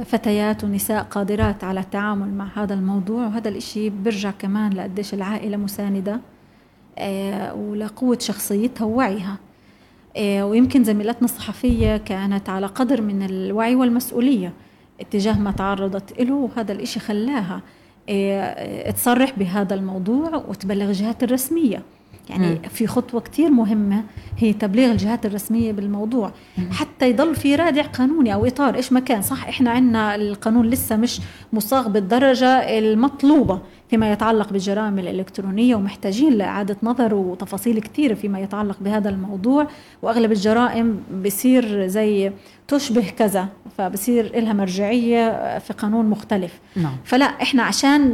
[0.05, 6.21] فتيات ونساء قادرات على التعامل مع هذا الموضوع وهذا الإشي بيرجع كمان لقديش العائلة مساندة
[7.55, 9.37] ولقوة شخصيتها ووعيها
[10.19, 14.53] ويمكن زميلتنا الصحفية كانت على قدر من الوعي والمسؤولية
[15.01, 17.61] اتجاه ما تعرضت له وهذا الإشي خلاها
[18.09, 21.83] آه، تصرح بهذا الموضوع وتبلغ الجهات الرسمية
[22.31, 22.63] يعني م.
[22.69, 24.05] في خطوة كتير مهمة
[24.39, 26.73] هي تبليغ الجهات الرسمية بالموضوع م.
[26.73, 30.97] حتى يضل في رادع قانوني أو إطار إيش ما كان صح إحنا عندنا القانون لسه
[30.97, 31.21] مش
[31.53, 33.61] مصاغ بالدرجة المطلوبة
[33.93, 39.67] فيما يتعلق بالجرائم الإلكترونية ومحتاجين لإعادة نظر وتفاصيل كثيرة فيما يتعلق بهذا الموضوع.
[40.03, 42.33] وأغلب الجرائم بصير زي
[42.69, 46.61] تشبه كذا فبصير لها مرجعية في قانون مختلف.
[46.77, 46.97] نعم.
[47.05, 48.13] فلا إحنا عشان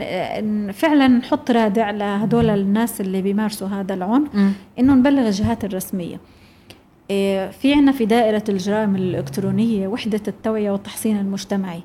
[0.73, 4.29] فعلا نحط رادع لهدول الناس اللي بيمارسوا هذا العنف
[4.79, 6.21] إنه نبلغ الجهات الرسمية.
[7.11, 11.81] إيه، في عنا في دائرة الجرائم الإلكترونية وحدة التوعية والتحصين المجتمعي.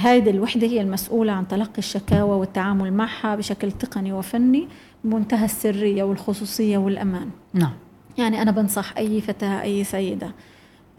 [0.00, 4.68] هذه الوحدة هي المسؤولة عن تلقي الشكاوى والتعامل معها بشكل تقني وفني
[5.04, 7.30] بمنتهى السرية والخصوصية والأمان.
[7.54, 7.72] نعم.
[8.18, 10.32] يعني أنا بنصح أي فتاة أي سيدة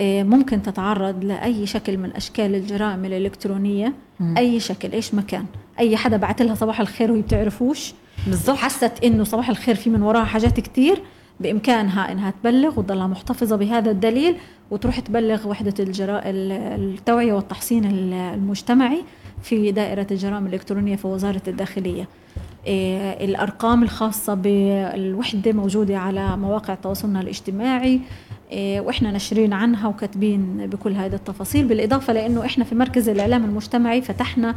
[0.01, 4.37] إيه، ممكن تتعرض لأي شكل من أشكال الجرائم الإلكترونية م.
[4.37, 5.45] أي شكل إيش مكان؟
[5.79, 7.93] أي حدا بعت لها صباح الخير وهي بتعرفوش.
[8.27, 8.57] بالضبط.
[8.57, 11.01] حست إنه صباح الخير في من وراها حاجات كتير
[11.39, 14.35] بإمكانها إنها تبلغ وتضلها محتفظة بهذا الدليل.
[14.71, 19.03] وتروح تبلغ وحدة الجراء التوعية والتحصين المجتمعي
[19.43, 22.07] في دائرة الجرائم الإلكترونية في وزارة الداخلية.
[22.67, 27.99] إيه الأرقام الخاصة بالوحدة موجودة على مواقع تواصلنا الاجتماعي.
[28.51, 34.01] إيه وإحنا نشرين عنها وكاتبين بكل هذه التفاصيل بالإضافة لأنه إحنا في مركز الإعلام المجتمعي
[34.01, 34.55] فتحنا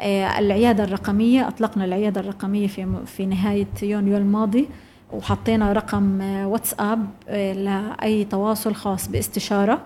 [0.00, 4.68] إيه العيادة الرقمية أطلقنا العيادة الرقمية في, في نهاية يونيو الماضي.
[5.12, 9.82] وحطينا رقم واتساب آه، لأي تواصل خاص باستشارة.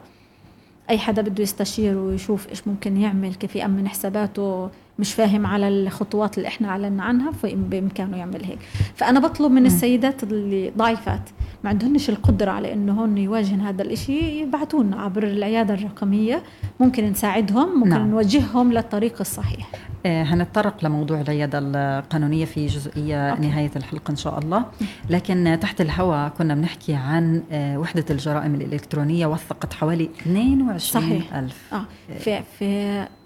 [0.90, 6.38] أي حدا بده يستشير ويشوف إيش ممكن يعمل كيف يأمن حساباته مش فاهم على الخطوات
[6.38, 8.58] اللي إحنا أعلنا عنها بإمكانه يعمل هيك.
[8.94, 11.20] فأنا بطلب من السيدات اللي ضعيفات
[11.64, 16.42] ما عندهنش القدرة على إنه هن يواجهن هذا الإشي يبعتونا عبر العيادة الرقمية
[16.80, 18.10] ممكن نساعدهم ممكن نعم.
[18.10, 19.70] نوجههم للطريق الصحيح
[20.06, 23.42] آه، هنتطرق لموضوع العيادة القانونية في جزئية أوكي.
[23.46, 24.64] نهاية الحلقة إن شاء الله
[25.10, 31.34] لكن تحت الهواء كنا بنحكي عن آه، وحدة الجرائم الإلكترونية وثقت حوالي 22 صحيح.
[31.34, 31.84] ألف آه
[32.18, 32.64] في في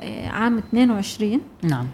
[0.00, 1.86] آه، عام 22 نعم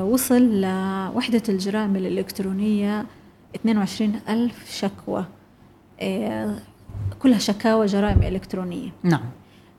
[0.00, 3.06] وصل لوحدة الجرائم الإلكترونية
[3.54, 5.24] 22 ألف شكوى
[7.18, 8.90] كلها شكاوى جرائم إلكترونية.
[9.02, 9.20] نعم.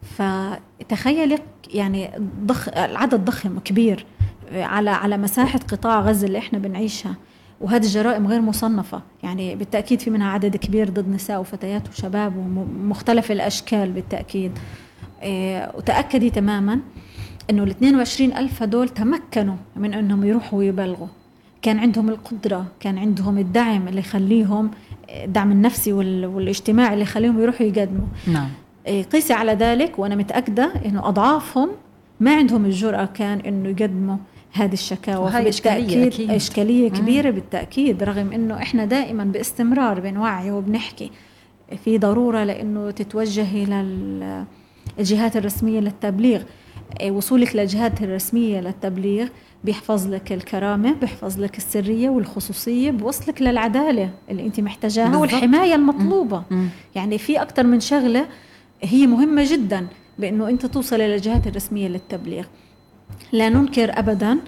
[0.02, 1.40] فتخيلي
[1.74, 2.10] يعني
[2.46, 4.06] ضخ العدد ضخم كبير
[4.52, 7.16] على على مساحة قطاع غزة اللي إحنا بنعيشها.
[7.62, 9.02] وهذه الجرائم غير مصنفة.
[9.24, 14.52] يعني بالتأكيد في منها عدد كبير ضد نساء وفتيات وشباب ومختلف الأشكال بالتأكيد.
[15.22, 16.80] إيه، وتأكدي تماما
[17.50, 21.08] إنه ال 22 ألف هدول تمكنوا من إنهم يروحوا ويبلغوا.
[21.62, 24.72] كان عندهم القدرة كان عندهم الدعم اللي يخليهم
[25.10, 28.50] الدعم النفسي وال- والاجتماعي اللي يخليهم يروحوا يقدموا نعم
[28.88, 31.70] إيه، قيسي على ذلك وأنا متأكدة إنه أضعافهم
[32.20, 34.18] ما عندهم الجرأة كان إنه يقدموا
[34.54, 36.32] هذه الشكاوى وهي إشكالية أكيد.
[36.32, 36.96] إشكالية مم.
[36.98, 41.12] كبيرة بالتأكيد رغم إنه إحنا دائما باستمرار بنوعي وبنحكي
[41.86, 43.64] في ضرورة لأنه تتوجهي
[45.00, 46.42] الجهات الرسمية للتبليغ
[47.02, 49.28] إيه، وصولك للجهات الرسمية للتبليغ
[49.64, 55.22] بيحفظ لك الكرامة بيحفظ لك السرية والخصوصية بوصلك للعدالة اللي أنت محتاجاها بالضبط.
[55.22, 56.70] والحماية المطلوبة مم.
[56.96, 58.26] يعني في أكثر من شغلة
[58.82, 59.88] هي مهمة جدا
[60.20, 62.46] بأنه أنت توصل إلى الجهات الرسمية للتبليغ
[63.32, 64.40] لا ننكر أبدا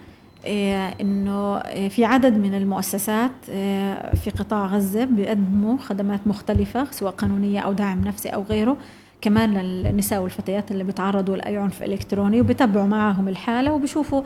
[0.45, 7.11] آه، أنه آه، في عدد من المؤسسات آه، في قطاع غزة بيقدموا خدمات مختلفة سواء
[7.11, 8.77] قانونية أو دعم نفسي أو غيره
[9.21, 14.21] كمان للنساء والفتيات اللي بيتعرضوا لأي عنف إلكتروني وبيتابعوا معهم الحالة وبيشوفوا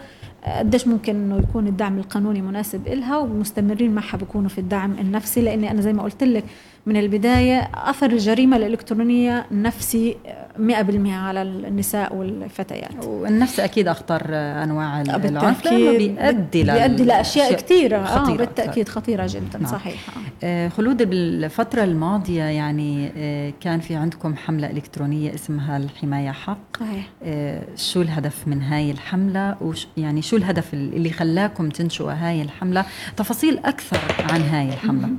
[0.45, 5.41] آه، قديش ممكن إنه يكون الدعم القانوني مناسب إلها ومستمرين معها بيكونوا في الدعم النفسي.
[5.41, 6.43] لأني أنا زي ما قلت لك
[6.85, 13.05] من البداية أثر الجريمة الإلكترونية نفسي آه، 100% على النساء والفتيات.
[13.05, 19.27] والنفس أكيد أخطر أنواع العنف لأنه بالتأكيد بيؤدي بيؤدي لأشياء كثيره آه خطيرة بالتأكيد خطيرة
[19.29, 19.71] جدا نعم.
[19.71, 20.09] صحيح.
[20.09, 20.21] آه.
[20.43, 26.77] آه، خلود بالفترة الماضية يعني آه، كان في عندكم حملة إلكترونية اسمها الحماية حق.
[26.79, 27.09] صحيح.
[27.23, 32.85] آه، شو الهدف من هاي الحملة؟ وش يعني شو الهدف اللي خلاكم تنشئوا هاي الحملة؟
[33.17, 33.99] تفاصيل أكثر
[34.31, 35.09] عن هاي الحملة.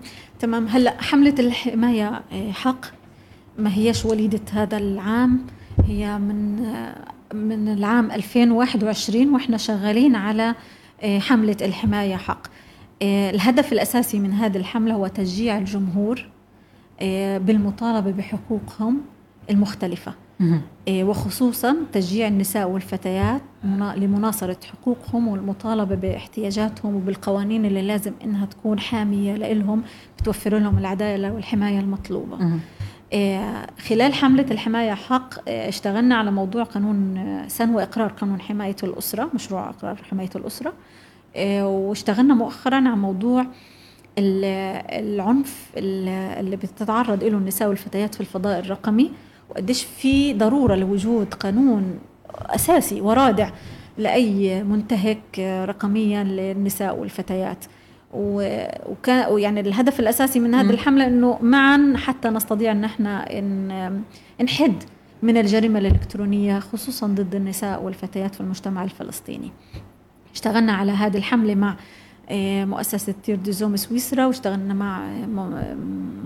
[0.41, 0.67] تمام.
[0.69, 2.87] هلا حملة الحمايه آه، حق؟
[3.59, 5.47] ما هيش وليدة هذا العام.
[5.85, 10.55] هي من آه، من العام 2021 وإحنا شغالين على
[11.03, 12.47] آه، حملة الحماية حق.
[13.03, 16.29] الهدف الأساسي من هذه الحملة هو تشجيع الجمهور
[17.39, 19.01] بالمطالبة بحقوقهم.
[20.89, 23.43] إيه، وخصوصا تشجيع النساء والفتيات
[23.97, 29.83] لمناصرة حقوقهم والمطالبة باحتياجاتهم وبالقوانين اللي لازم إنها تكون حامية لهم
[30.19, 32.37] بتوفر لهم العدالة والحماية المطلوبة.
[33.13, 38.77] إيه، خلال حملة الحماية حق إيه، اشتغلنا على موضوع قانون آه، سن وإقرار قانون حماية
[38.83, 40.73] الأسرة مشروع إقرار حماية الأسرة
[41.63, 43.47] واشتغلنا مؤخرا على موضوع
[44.19, 44.45] ال-
[45.05, 46.09] العنف ال-
[46.41, 49.11] اللي بتتعرض له النساء والفتيات في الفضاء الرقمي
[49.51, 51.99] وقديش في ضرورة لوجود قانون
[52.41, 53.51] أساسي ورادع
[53.99, 57.65] لأي منتهك رقميا للنساء والفتيات.
[58.15, 60.71] وكان ويعني الهدف الأساسي من هذه مم.
[60.71, 64.03] الحملة أنه معا حتى نستطيع أن إحنا إن
[64.45, 64.83] نحد
[65.23, 69.53] من الجريمة الإلكترونية خصوصا ضد النساء والفتيات في المجتمع الفلسطيني.
[70.35, 71.77] اشتغلنا على هذه الحملة مع
[72.29, 75.01] آه، مؤسسة تير دي زوم سويسرا واشتغلنا مع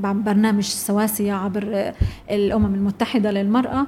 [0.03, 1.94] آه، برنامج سواسية عبر آه،
[2.31, 3.87] الأمم المتحدة للمرأة.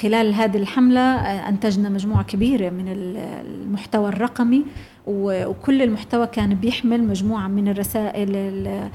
[0.00, 3.16] خلال هذه الحملة آه، أنتجنا مجموعة كبيرة من ال-
[3.46, 4.64] المحتوى الرقمي
[5.06, 8.88] وكل المحتوى كان بيحمل مجموعة من الرسائل ال-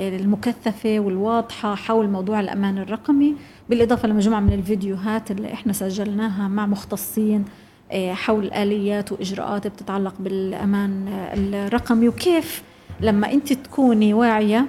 [0.00, 3.34] المكثفة والواضحة حول موضوع الأمان الرقمي
[3.70, 7.44] بالإضافة لمجموعة من الفيديوهات اللي إحنا سجلناها مع مختصين
[7.92, 11.08] آه، حول آليات وإجراءات بتتعلق بالأمان
[11.54, 12.62] الرقمي وكيف
[13.00, 14.66] لما أنت تكوني واعية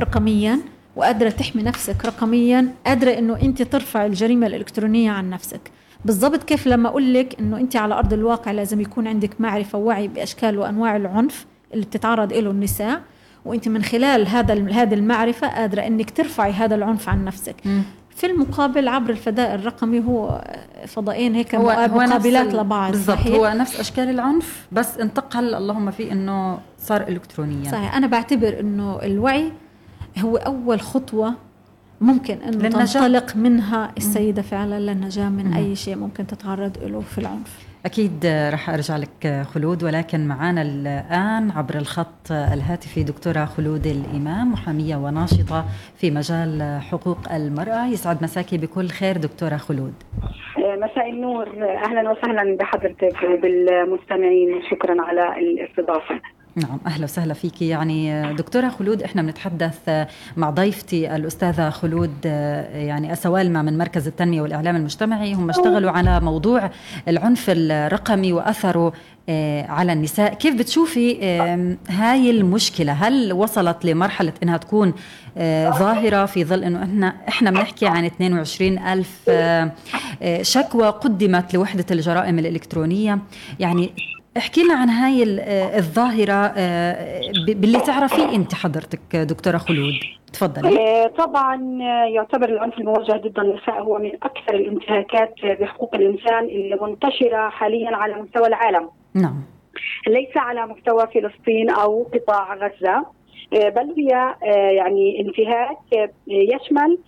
[0.00, 0.60] رقميا
[0.98, 5.60] وقادرة تحمي نفسك رقميا قادرة أنه أنت ترفع الجريمة الإلكترونية عن نفسك
[6.04, 10.08] بالضبط كيف لما أقول لك أنه أنت على أرض الواقع لازم يكون عندك معرفة ووعي
[10.08, 13.00] بأشكال وأنواع العنف اللي بتتعرض له النساء
[13.44, 17.82] وأنت من خلال هذا هذه المعرفة قادرة إنك ترفعي هذا العنف عن نفسك مم.
[18.16, 20.44] في المقابل عبر الفضاء الرقمي هو
[20.86, 25.90] فضائين هيك هو هو مقابلات ال- لبعض بالضبط؟ هو نفس أشكال العنف بس انتقل اللهم
[25.90, 29.52] فيه إنه صار الكترونيا صحيح أنا بعتبر إنه الوعي
[30.18, 31.34] هو أول خطوة
[32.00, 32.84] ممكن أنه للنجاة.
[32.84, 35.52] تنطلق منها السيدة فعلا للنجاة من.
[35.52, 37.68] أي شيء ممكن تتعرض له في العنف.
[37.86, 44.96] أكيد رح أرجع لك خلود ولكن معنا الآن عبر الخط الهاتفي دكتورة خلود الإمام محامية
[44.96, 45.64] وناشطة
[45.96, 47.86] في مجال حقوق المرأة.
[47.86, 49.94] يسعد مساكي بكل خير دكتورة خلود.
[50.58, 51.48] مساء النور.
[51.84, 56.20] أهلا وسهلا بحضرتك وبالمستمعين شكرا على الاستضافة.
[56.58, 57.62] نعم أهلا وسهلا فيك.
[57.62, 62.24] يعني دكتورة خلود إحنا بنتحدث مع ضيفتي الأستاذة خلود
[62.74, 65.34] يعني اسوالما من مركز التنمية والإعلام المجتمعي.
[65.34, 66.70] هم اشتغلوا على موضوع
[67.08, 68.92] العنف الرقمي وأثره
[69.30, 70.34] آه، على النساء.
[70.34, 71.18] كيف بتشوفي
[71.88, 74.94] هاي المشكلة؟ هل وصلت لمرحلة إنها تكون
[75.38, 79.72] آه، ظاهرة؟ في ظل إنه إحنا إحنا بنحكي عن 22 ألف آه،
[80.42, 83.18] شكوى قدمت لوحدة الجرائم الإلكترونية.
[83.60, 83.90] يعني
[84.38, 85.22] احكي لنا عن هاي
[85.78, 89.94] الظاهرة آه، باللي تعرفيه أنت حضرتك دكتورة خلود.
[90.32, 90.78] تفضلي.
[90.80, 91.56] آه، طبعا
[92.14, 98.14] يعتبر العنف الموجه ضد النساء هو من أكثر الانتهاكات بحقوق الإنسان اللي منتشرة حاليا على
[98.22, 98.88] مستوى العالم.
[99.14, 99.42] نعم.
[100.06, 103.06] ليس على مستوى فلسطين أو قطاع غزة
[103.54, 104.34] آه، بل هي
[104.76, 106.98] يعني انتهاك يشمل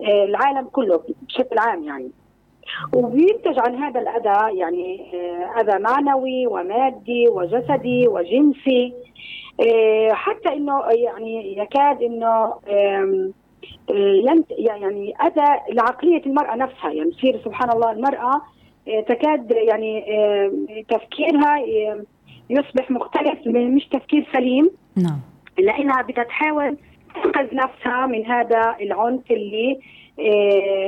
[0.00, 2.10] العالم كله بشكل عام يعني.
[2.94, 8.94] وبينتج عن هذا الأذى يعني آه، أذى معنوي ومادي وجسدي وجنسي.
[9.60, 13.30] آه، حتى إنه يعني يكاد إنه آه،
[14.50, 16.92] يعني أذى لعقلية المرأة نفسها.
[16.92, 18.42] يعني تصير سبحان الله المرأة
[19.08, 20.04] تكاد يعني
[20.88, 21.56] تفكيرها
[22.50, 24.70] يصبح مختلف مش تفكير سليم.
[24.96, 25.20] نعم.
[25.58, 26.76] لأنها بتتحاول
[27.14, 29.80] تنقذ نفسها من هذا العنف اللي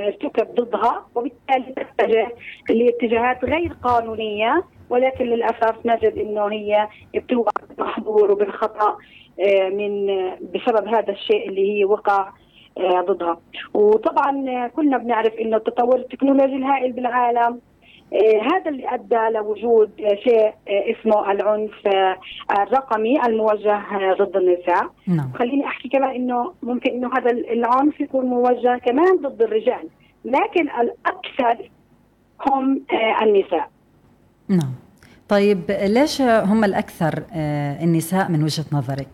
[0.06, 2.28] ارتكب ضدها وبالتالي تتجه
[2.70, 8.98] لاتجاهات غير قانونية ولكن للأسف نجد إنه هي بتوقع بالمحظور وبالخطأ
[9.40, 10.06] آه، من
[10.54, 12.32] بسبب هذا الشيء اللي هي وقع
[12.78, 13.40] آه، ضدها.
[13.74, 17.60] وطبعا كلنا بنعرف إنه التطور التكنولوجي الهائل بالعالم
[18.52, 19.90] هذا اللي أدى لوجود
[20.24, 20.54] شيء آه،
[20.92, 22.16] اسمه العنف آه،
[22.50, 23.82] الرقمي الموجه
[24.18, 24.90] ضد النساء.
[25.06, 25.32] نعم.
[25.34, 29.88] خليني أحكي كمان إنه ممكن إنه هذا العنف يكون موجه كمان ضد الرجال
[30.24, 31.70] لكن الأكثر
[32.46, 32.82] هم
[33.22, 33.68] النساء.
[34.48, 34.72] نعم.
[35.28, 37.22] طيب ليش هم الأكثر
[37.82, 39.08] النساء من وجهة نظرك؟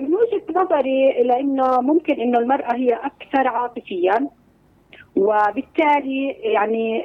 [0.00, 4.28] من وجهة نظري لأنه ممكن إنه المرأة هي أكثر عاطفيا
[5.18, 7.04] وبالتالي يعني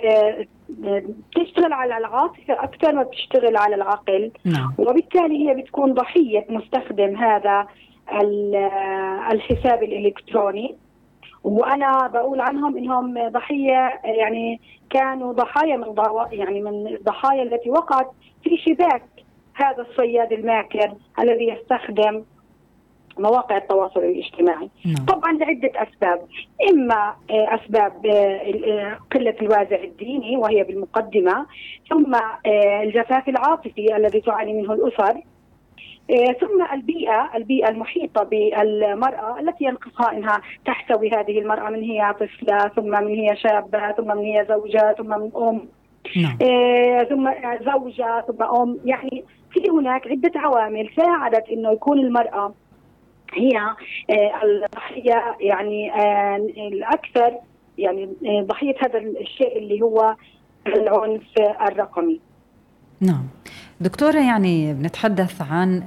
[0.70, 4.74] بتشتغل آه، على العاطفة أكثر ما بتشتغل على العقل نعم.
[4.78, 7.68] وبالتالي هي بتكون ضحية مستخدم هذا
[8.12, 10.76] آه، الحساب الإلكتروني
[11.44, 15.96] وأنا بقول عنهم إنهم ضحية يعني كانوا ضحايا من
[16.32, 18.12] يعني من الضحايا التي وقعت
[18.44, 19.04] في شباك
[19.54, 22.24] هذا الصياد الماكر الذي يستخدم
[23.20, 24.70] مواقع التواصل الاجتماعي.
[24.86, 25.06] نعم.
[25.06, 26.22] طبعا لعدة أسباب.
[26.70, 31.46] إما آه، أسباب آه، آه، قلة الوازع الديني وهي بالمقدمة.
[31.90, 32.16] ثم
[32.84, 35.22] الجفاف العاطفي الذي تعاني منه الأسر.
[36.42, 42.90] ثم البيئة البيئة المحيطة بالمرأة التي ينقصها أنها تحتوي هذه المرأة من هي طفلة ثم
[43.04, 45.62] من هي شابة ثم من هي زوجة ثم من أم.
[46.22, 46.38] نعم.
[47.10, 47.32] ثم
[47.72, 48.78] زوجة ثم أم.
[48.86, 49.24] يعني
[49.54, 52.54] في هناك عدة عوامل ساعدت أنه يكون المرأة
[53.36, 53.58] هي
[54.10, 57.38] آه، الضحية يعني آه، الأكثر
[57.78, 60.16] يعني آه، ضحية هذا الشيء اللي هو
[60.68, 61.24] العنف
[61.68, 62.20] الرقمي.
[63.02, 63.28] نعم.
[63.82, 65.84] دكتورة يعني بنتحدث عن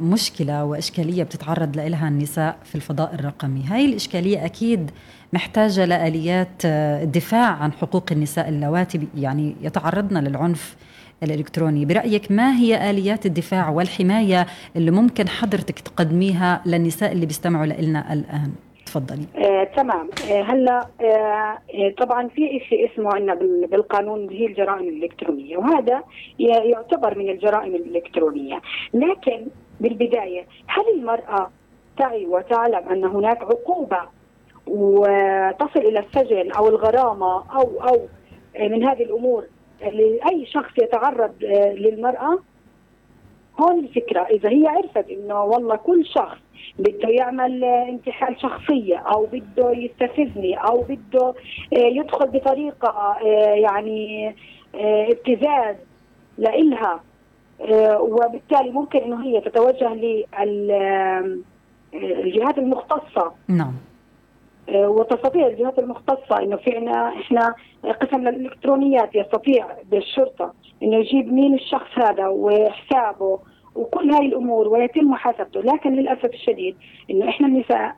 [0.00, 4.90] مشكلة وإشكالية بتتعرض لها النساء في الفضاء الرقمي هاي الإشكالية أكيد
[5.32, 6.64] محتاجة لآليات
[7.02, 10.76] الدفاع عن حقوق النساء اللواتي يعني يتعرضن للعنف
[11.22, 11.84] الإلكتروني.
[11.84, 18.52] برأيك ما هي آليات الدفاع والحماية اللي ممكن حضرتك تقدميها للنساء اللي بيستمعوا لنا الآن؟
[18.86, 19.26] تفضلي.
[19.36, 20.10] آه، تمام.
[20.30, 23.34] آه، هلا آه، آه، طبعا في شيء اسمه عندنا
[23.66, 26.02] بالقانون اللي هي الجرائم الإلكترونية وهذا
[26.38, 28.60] يعتبر من الجرائم الإلكترونية.
[28.94, 29.46] لكن
[29.80, 31.50] بالبداية هل المرأة
[31.98, 34.00] تعي وتعلم أن هناك عقوبة
[34.66, 38.08] وتصل إلى السجن أو الغرامة أو أو
[38.60, 39.44] من هذه الأمور
[39.82, 42.38] لاي شخص يتعرض آه، للمرأة
[43.60, 44.20] هون الفكرة.
[44.20, 46.38] إذا هي عرفت إنه والله كل شخص
[46.78, 51.34] بده يعمل آه، انتحال شخصية أو بده يستفزني أو بده
[51.72, 53.16] آه، يدخل بطريقة
[53.54, 54.34] يعني
[54.74, 55.76] ابتزاز
[56.38, 57.00] لإلها
[58.00, 59.94] وبالتالي ممكن إنه هي تتوجه
[61.94, 63.32] للجهات المختصة.
[63.48, 63.72] نعم.
[64.74, 67.54] وتستطيع الجهات المختصة إنه في عنا إحنا
[68.00, 70.52] قسم الإلكترونيات يستطيع بالشرطة
[70.82, 73.38] إنه يجيب مين الشخص هذا وحسابه
[73.74, 76.76] وكل هاي الأمور ويتم محاسبته، لكن للأسف الشديد
[77.10, 77.96] إنه إحنا النساء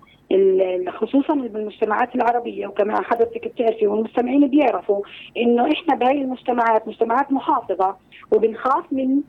[0.89, 5.03] خصوصا بالمجتمعات العربية وكما حضرتك بتعرفي والمستمعين بيعرفوا
[5.37, 7.97] إنه إحنا بهي المجتمعات مجتمعات محافظة
[8.33, 9.21] وبنخاف من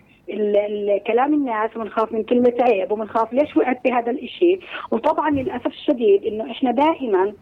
[1.07, 4.59] كلام الناس وبنخاف من كلمة عيب وبنخاف ليش وقعت بهذا الإشي
[4.91, 7.33] وطبعا للأسف الشديد إنه إحنا دائما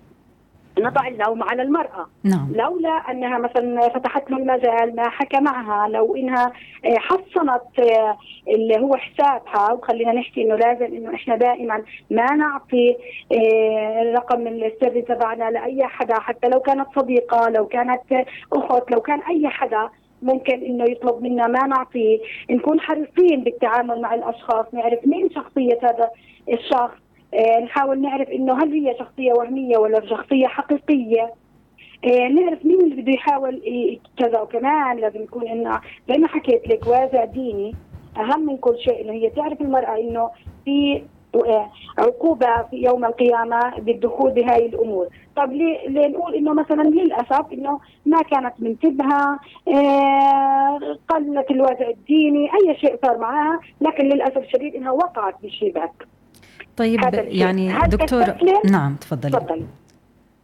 [0.79, 2.51] نضع اللوم على المرأة نعم.
[2.55, 6.51] لولا أنها مثلا فتحت له المجال ما حكى معها لو إنها
[6.85, 8.17] حصنت آه،
[8.47, 12.97] اللي هو حسابها وخلينا نحكي إنه لازم إنه إحنا دائما ما نعطي
[13.31, 18.01] آه، الرقم السري تبعنا لأي حدا حتى لو كانت صديقة لو كانت
[18.53, 19.89] أخت لو كان أي حدا
[20.21, 26.09] ممكن إنه يطلب منا ما نعطيه نكون حريصين بالتعامل مع الأشخاص نعرف مين شخصية هذا
[26.53, 26.97] الشخص
[27.33, 31.33] آه، نحاول نعرف إنه هل هي شخصية وهمية ولا شخصية حقيقية
[32.05, 33.61] آه، نعرف مين اللي بده يحاول
[34.17, 34.39] كذا.
[34.39, 37.75] وكمان لازم يكون انه زي ما حكيت لك وازع ديني
[38.17, 40.29] أهم من كل شيء إنه هي تعرف المرأة إنه
[40.65, 41.03] في
[41.97, 45.07] عقوبة في يوم القيامة بالدخول بهاي الأمور.
[45.35, 52.49] طب ليه, ليه نقول إنه مثلا للأسف إنه ما كانت منتبهة آه قلت الوازع الديني
[52.53, 56.07] أي شيء صار معها لكن للأسف الشديد إنها وقعت بشبهك
[56.77, 58.23] طيب يعني دكتور
[58.71, 59.31] نعم تفضلي.
[59.31, 59.65] تفضلي.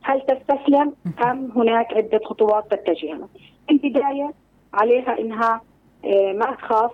[0.04, 3.28] هل تستسلم؟ أم هناك عدة خطوات تتجهها.
[3.72, 4.34] البداية
[4.74, 5.62] عليها إنها
[6.06, 6.92] آه، ما تخاف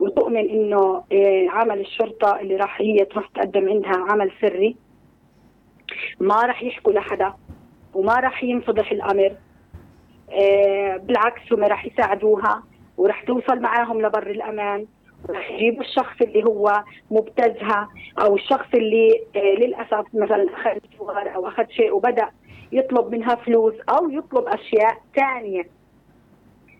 [0.00, 4.76] وتؤمن إنه آه، عمل الشرطة اللي راح هي تروح تقدم عندها عمل سري.
[6.20, 7.34] ما راح يحكوا لحدا
[7.94, 9.32] وما راح ينفضح الأمر.
[10.30, 12.62] آه، بالعكس هم راح يساعدوها
[12.96, 14.86] وراح توصل معاهم لبر الأمان.
[15.30, 17.88] راح يجيبوا الشخص اللي هو مبتزها
[18.20, 22.28] أو الشخص اللي آه، للأسف مثلا أخذ صور أو أخذ شيء وبدأ
[22.72, 25.77] يطلب منها فلوس أو يطلب أشياء ثانية.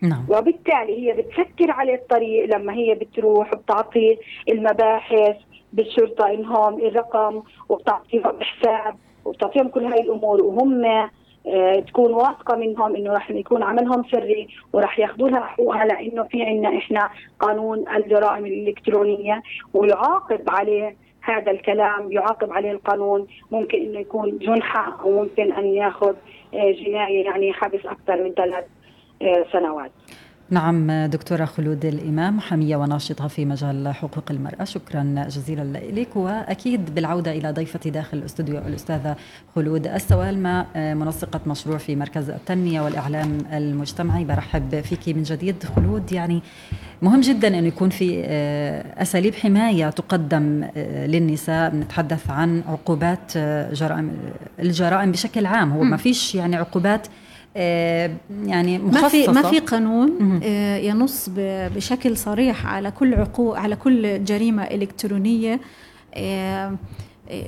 [0.03, 0.25] نعم.
[0.29, 4.19] وبالتالي هي بتسكر عليه الطريق لما هي بتروح وبتعطي
[4.49, 5.37] المباحث
[5.73, 10.85] بالشرطة إنهم الرقم وبتعطيهم حساب وبتعطيهم كل هاي الأمور وهم
[11.47, 16.43] آه، تكون واثقة منهم إنه راح يكون عملهم سري وراح ياخذوا لها حقوقها لأنه في
[16.43, 19.43] عندنا إحنا قانون الجرائم الإلكترونية
[19.75, 26.15] ويعاقب عليه هذا الكلام يعاقب عليه القانون ممكن إنه يكون جنحة أو ممكن أن ياخذ
[26.55, 28.65] آه، جناية يعني حبس أكثر من ثلاث
[29.53, 29.91] سنوات.
[30.51, 34.65] نعم دكتورة خلود الإمام محامية وناشطة في مجال حقوق المرأة.
[34.65, 39.17] شكرا جزيلا لك وأكيد بالعودة إلى ضيفتي داخل الاستوديو الأستاذة
[39.55, 39.87] خلود.
[39.87, 44.25] السوالمة منسقة مشروع في مركز التنمية والإعلام المجتمعي.
[44.25, 46.13] برحب فيك من جديد خلود.
[46.13, 46.43] يعني
[47.03, 51.75] مهم جدا أن يكون في آه، أساليب حماية تقدم آه، للنساء.
[51.75, 54.19] نتحدث عن عقوبات آه، جرائم
[54.59, 55.73] الجرائم بشكل عام.
[55.73, 57.07] هو ما فيش يعني عقوبات
[57.55, 61.29] يعني مخصصة ما في ما في قانون آه، ينص
[61.77, 65.61] بشكل صريح على كل عقوق على كل جريمة إلكترونية
[66.15, 66.77] آه،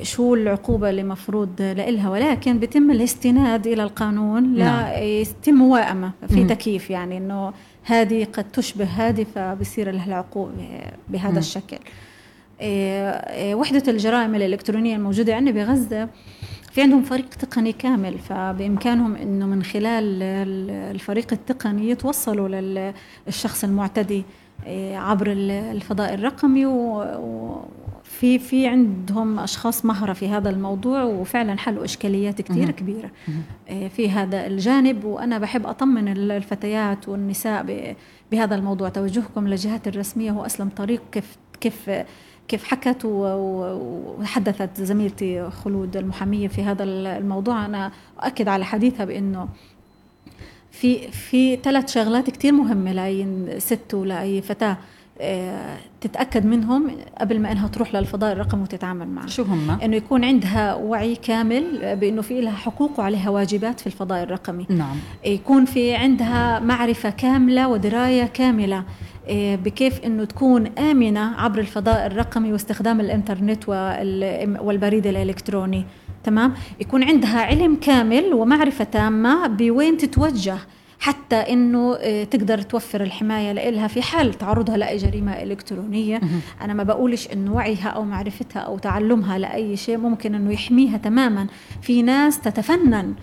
[0.02, 2.10] شو العقوبة اللي مفروض لإلها.
[2.10, 5.02] ولكن بيتم الاستناد إلى القانون لا نعم.
[5.02, 7.52] يتم موائمة في تكييف يعني إنه
[7.84, 10.52] هذه قد تشبه هذه فبصير لها العقوبة
[11.08, 11.38] بهذا.
[11.38, 11.78] الشكل.
[13.54, 16.08] وحدة الجرائم الإلكترونية الموجودة عندنا بغزة
[16.70, 20.22] في عندهم فريق تقني كامل فبإمكانهم أنه من خلال
[20.94, 22.48] الفريق التقني يتوصلوا
[23.26, 24.24] للشخص المعتدي
[24.66, 32.42] آه، عبر الفضاء الرقمي وفي في عندهم أشخاص مهرة في هذا الموضوع وفعلا حلوا إشكاليات
[32.42, 33.10] كثير كبيرة.
[33.68, 37.96] آه، في هذا الجانب وأنا بحب أطمن الفتيات والنساء
[38.32, 38.88] بهذا الموضوع.
[38.88, 41.90] توجهكم للجهات الرسمية هو أسلم طريق كيف كيف
[42.48, 47.66] كيف حكت وحدثت زميلتي خلود المحامية في هذا الموضوع.
[47.66, 47.92] أنا
[48.24, 49.48] أؤكد على حديثها بأنه
[50.70, 53.26] في في ثلاث شغلات كثير مهمة لأي
[53.58, 54.76] ست ولأي فتاة.
[56.00, 56.90] تتأكد منهم
[57.20, 59.26] قبل ما إنها تروح للفضاء الرقمي وتتعامل معه.
[59.26, 64.22] شو هم؟ إنه يكون عندها وعي كامل بإنه في لها حقوق وعليها واجبات في الفضاء
[64.22, 64.66] الرقمي.
[64.68, 64.96] نعم.
[65.24, 68.84] يكون في عندها معرفة كاملة ودراية كاملة
[69.28, 73.68] آه، بكيف إنه تكون آمنة عبر الفضاء الرقمي واستخدام الإنترنت
[74.60, 75.84] والبريد الإلكتروني.
[76.24, 80.58] تمام؟ يكون عندها علم كامل ومعرفة تامة بوين تتوجه.
[81.00, 86.20] حتى إنه آه، تقدر توفر الحماية لها في حال تعرضها لأي جريمة إلكترونية.
[86.60, 91.46] أنا ما بقولش انه وعيها أو معرفتها أو تعلمها لأي شيء ممكن إنه يحميها تماما.
[91.82, 93.14] في ناس تتفنن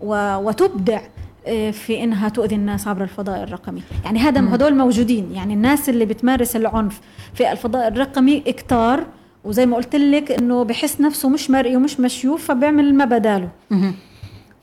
[0.00, 1.00] وتبدع
[1.46, 3.82] آه، في إنها تؤذي الناس عبر الفضاء الرقمي.
[4.04, 5.32] يعني هذا هدول موجودين.
[5.32, 7.00] يعني الناس اللي بتمارس العنف
[7.34, 9.06] في الفضاء الرقمي كتار
[9.44, 13.48] وزي ما قلت لك إنه بحس نفسه مش مرئي ومش مشيوف فبيعمل ما بداله.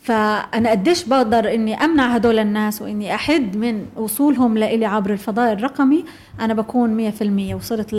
[0.02, 6.06] فأنا قديش بقدر إني أمنع هدول الناس وإني أحد من وصولهم لإلي عبر الفضاء الرقمي.
[6.39, 7.93] أنا بكون 100% وصلت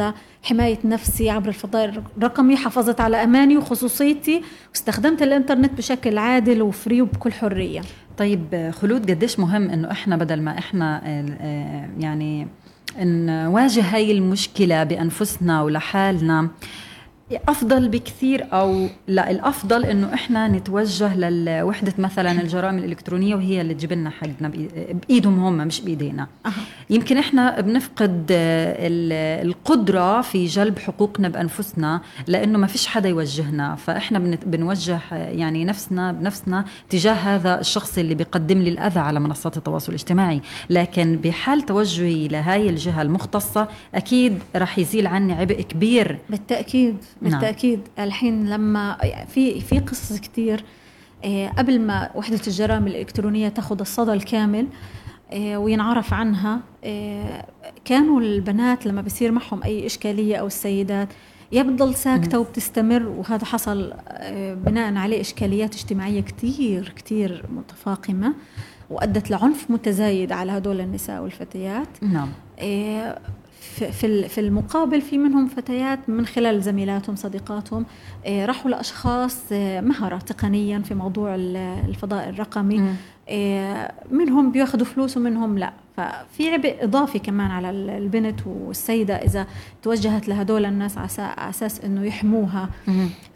[0.44, 7.32] لحماية نفسي عبر الفضاء الرقمي حافظت على أماني وخصوصيتي واستخدمت الإنترنت بشكل عادل وفري وبكل
[7.32, 7.80] حرية.
[8.18, 12.48] طيب خلود قديش مهم إنه إحنا بدل ما إحنا آه، يعني
[13.00, 16.48] نواجه هاي المشكلة بأنفسنا ولحالنا
[17.48, 23.92] أفضل بكثير أو لا الأفضل إنه إحنا نتوجه لوحده مثلا الجرائم الإلكترونية وهي اللي تجيب
[23.92, 24.52] لنا حقنا
[25.08, 26.26] بإيدهم هم مش بإيدينا.
[26.46, 26.50] أه.
[26.90, 28.26] يمكن إحنا بنفقد
[29.42, 33.74] القدرة في جلب حقوقنا بأنفسنا لإنه ما فيش حدا يوجهنا.
[33.74, 39.88] فإحنا بنوجه يعني نفسنا بنفسنا تجاه هذا الشخص اللي بيقدم لي الأذى على منصات التواصل
[39.88, 40.40] الاجتماعي.
[40.70, 46.18] لكن بحال توجهي لهاي الجهة المختصة أكيد راح يزيل عني عبء كبير.
[46.30, 46.96] بالتأكيد.
[47.22, 47.80] بالتأكيد.
[47.98, 48.06] نعم.
[48.06, 48.96] الحين لما
[49.28, 50.64] في في قصص كثير
[51.24, 54.66] آه، قبل ما وحدة الجرائم الإلكترونية تاخذ الصدى الكامل
[55.32, 57.46] آه، وينعرف عنها آه،
[57.84, 61.08] كانوا البنات لما بصير معهم أي إشكالية أو السيدات
[61.52, 63.92] يا بتضل ساكتة وبتستمر وهذا حصل
[64.64, 68.34] بناء عليه إشكاليات اجتماعية كثير كثير متفاقمة
[68.90, 71.88] وأدت لعنف متزايد على هدول النساء والفتيات.
[72.02, 72.28] نعم.
[73.72, 77.86] في في المقابل في منهم فتيات من خلال زميلاتهم صديقاتهم
[78.26, 81.34] آه، راحوا لأشخاص آه، مهره تقنيا في موضوع
[81.88, 82.78] الفضاء الرقمي.
[83.28, 85.72] آه، منهم بياخذوا فلوس ومنهم لا.
[85.96, 89.46] ففي عبء إضافي كمان على البنت والسيدة إذا
[89.82, 92.68] توجهت لهدول الناس على أساس إنه يحموها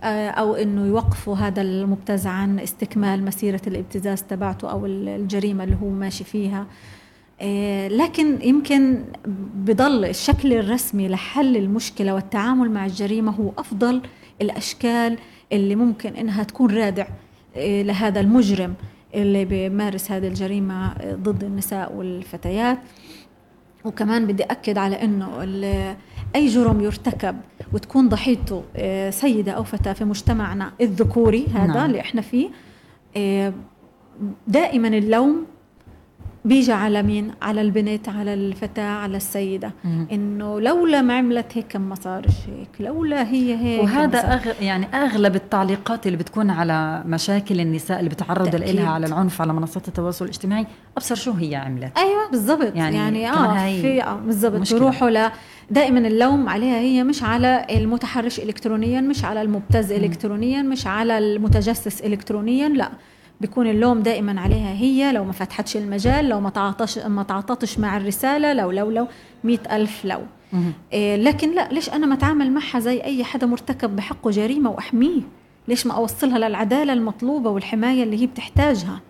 [0.03, 6.25] أو إنه يوقفوا هذا المبتز عن استكمال مسيرة الابتزاز تبعته أو الجريمة اللي هو ماشي
[6.25, 6.67] فيها.
[7.89, 9.05] لكن يمكن
[9.55, 14.03] بضل الشكل الرسمي لحل المشكلة والتعامل مع الجريمة هو أفضل
[14.43, 15.19] الأشكال
[15.53, 17.07] اللي ممكن إنها تكون رادع
[17.57, 18.75] آه، لهذا المجرم
[19.15, 22.79] اللي بيمارس هذه الجريمة ضد النساء والفتيات
[23.85, 25.43] وكمان بدي أكد على إنه
[26.37, 27.37] أي جرم يرتكب
[27.73, 31.87] وتكون ضحيته آه، سيدة أو فتاة في مجتمعنا الذكوري هذا نعم.
[31.87, 32.51] اللي إحنا فيه
[34.47, 35.47] دائما اللوم
[36.47, 39.73] بيجي على مين؟ على البنت على الفتاة على السيدة.
[40.13, 42.69] إنه لولا ما عملت هيك ما صارش هيك.
[42.81, 44.63] لولا هي هيك وهذا أغ...
[44.63, 49.89] يعني أغلب التعليقات اللي بتكون على مشاكل النساء اللي بتعرض لها على العنف على منصات
[49.89, 50.67] التواصل الاجتماعي
[50.97, 51.99] أبصر شو هي عملت.
[51.99, 52.77] أيوه بالضبط.
[52.77, 54.73] يعني, يعني آه في آه بالضبط.
[54.73, 55.31] بيروحوا ل
[55.71, 60.05] دائما اللوم عليها هي مش على المتحرش الكترونيا مش على المبتز مم.
[60.05, 62.91] الكترونيا مش على المتجسس الكترونيا لا.
[63.41, 67.97] بيكون اللوم دائما عليها هي لو ما فتحتش المجال لو ما تعاطش ما تعاطتش مع
[67.97, 69.07] الرسالة لو لو لو
[69.45, 70.21] مئة ألف لو.
[70.93, 75.21] إيه لكن لا ليش أنا ما أتعامل معها زي أي حدا مرتكب بحقه جريمة وأحميه؟
[75.69, 79.01] ليش ما أوصلها للعدالة المطلوبة والحماية اللي هي بتحتاجها.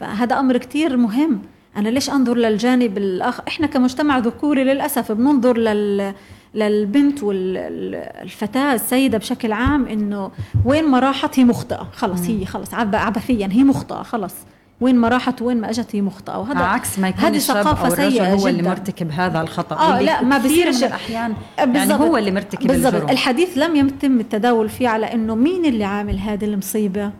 [0.00, 1.42] فهذا أمر كتير مهم.
[1.76, 6.14] أنا ليش أنظر للجانب الآخر؟ إحنا كمجتمع ذكوري للأسف بننظر لل
[6.58, 10.30] للبنت والفتاة السيدة بشكل عام إنه
[10.64, 11.88] وين ما راحت هي مخطئة.
[11.92, 14.34] خلص هي خلص عبثيا هي مخطئة خلص.
[14.80, 16.38] وين ما راحت وين ما أجت هي مخطئة.
[16.38, 18.50] وهذا عكس ما يكون الشاب أو الرجل هو جداً.
[18.50, 19.76] اللي مرتكب هذا الخطأ.
[19.76, 23.10] آه لا ما بصير من الأحيان يعني هو اللي مرتكب بالضبط.
[23.10, 27.10] الحديث لم يتم التداول فيه على إنه مين اللي عامل هذه المصيبة؟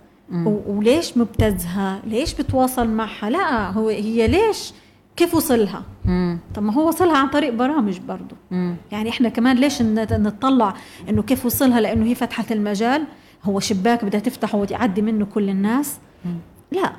[0.66, 4.72] وليش مبتزها ليش بتواصل معها؟ لا هو هي ليش
[5.16, 5.82] كيف وصلها
[6.54, 8.36] طب ما هو وصلها عن طريق برامج برضه
[8.92, 10.74] يعني إحنا كمان ليش نطلع
[11.08, 13.04] إنه كيف وصلها؟ لأنه هي فتحت المجال.
[13.44, 15.98] هو شباك بدها تفتحه وتعدي منه كل الناس.
[16.24, 16.36] مم.
[16.72, 16.92] لا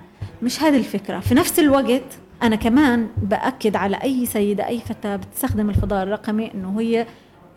[0.44, 1.20] مش هذه الفكرة.
[1.20, 6.80] في نفس الوقت أنا كمان بأكد على أي سيدة أي فتاة بتستخدم الفضاء الرقمي إنه
[6.80, 7.06] هي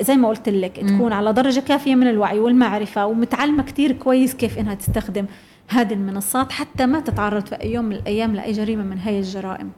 [0.01, 4.59] زي ما قلت لك تكون على درجة كافية من الوعي والمعرفة ومتعلمة كتير كويس كيف
[4.59, 5.27] إنها تستخدم
[5.69, 9.71] هذه المنصات حتى ما تتعرض في أي يوم من الأيام لأي جريمة من هاي الجرائم.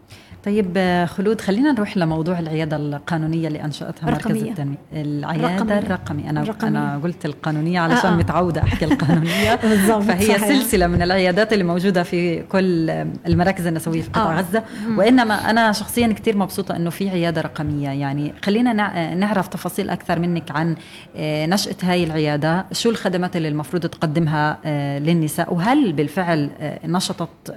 [0.44, 5.78] طيب خلود خلينا نروح لموضوع العيادة القانونية اللي أنشأتها مركز التنمية العيادة رقمية.
[5.78, 6.68] الرقمي أنا رقمية.
[6.68, 8.16] أنا قلت القانونية علشان آه.
[8.16, 9.56] متعودة أحكي القانونية
[10.08, 10.48] فهي صحيح.
[10.48, 12.90] سلسلة من العيادات اللي موجودة في كل
[13.26, 14.42] المراكز النسوية في قطاع آه.
[14.42, 14.62] غزة
[14.96, 18.72] وإنما أنا شخصيا كثير مبسوطة إنه في عيادة رقمية يعني خلينا
[19.14, 20.76] نعرف تفاصيل أكثر منك عن
[21.16, 27.54] آه، نشأة هاي العيادة شو الخدمات اللي المفروض تقدمها آه، للنساء وهل بالفعل آه، نشطت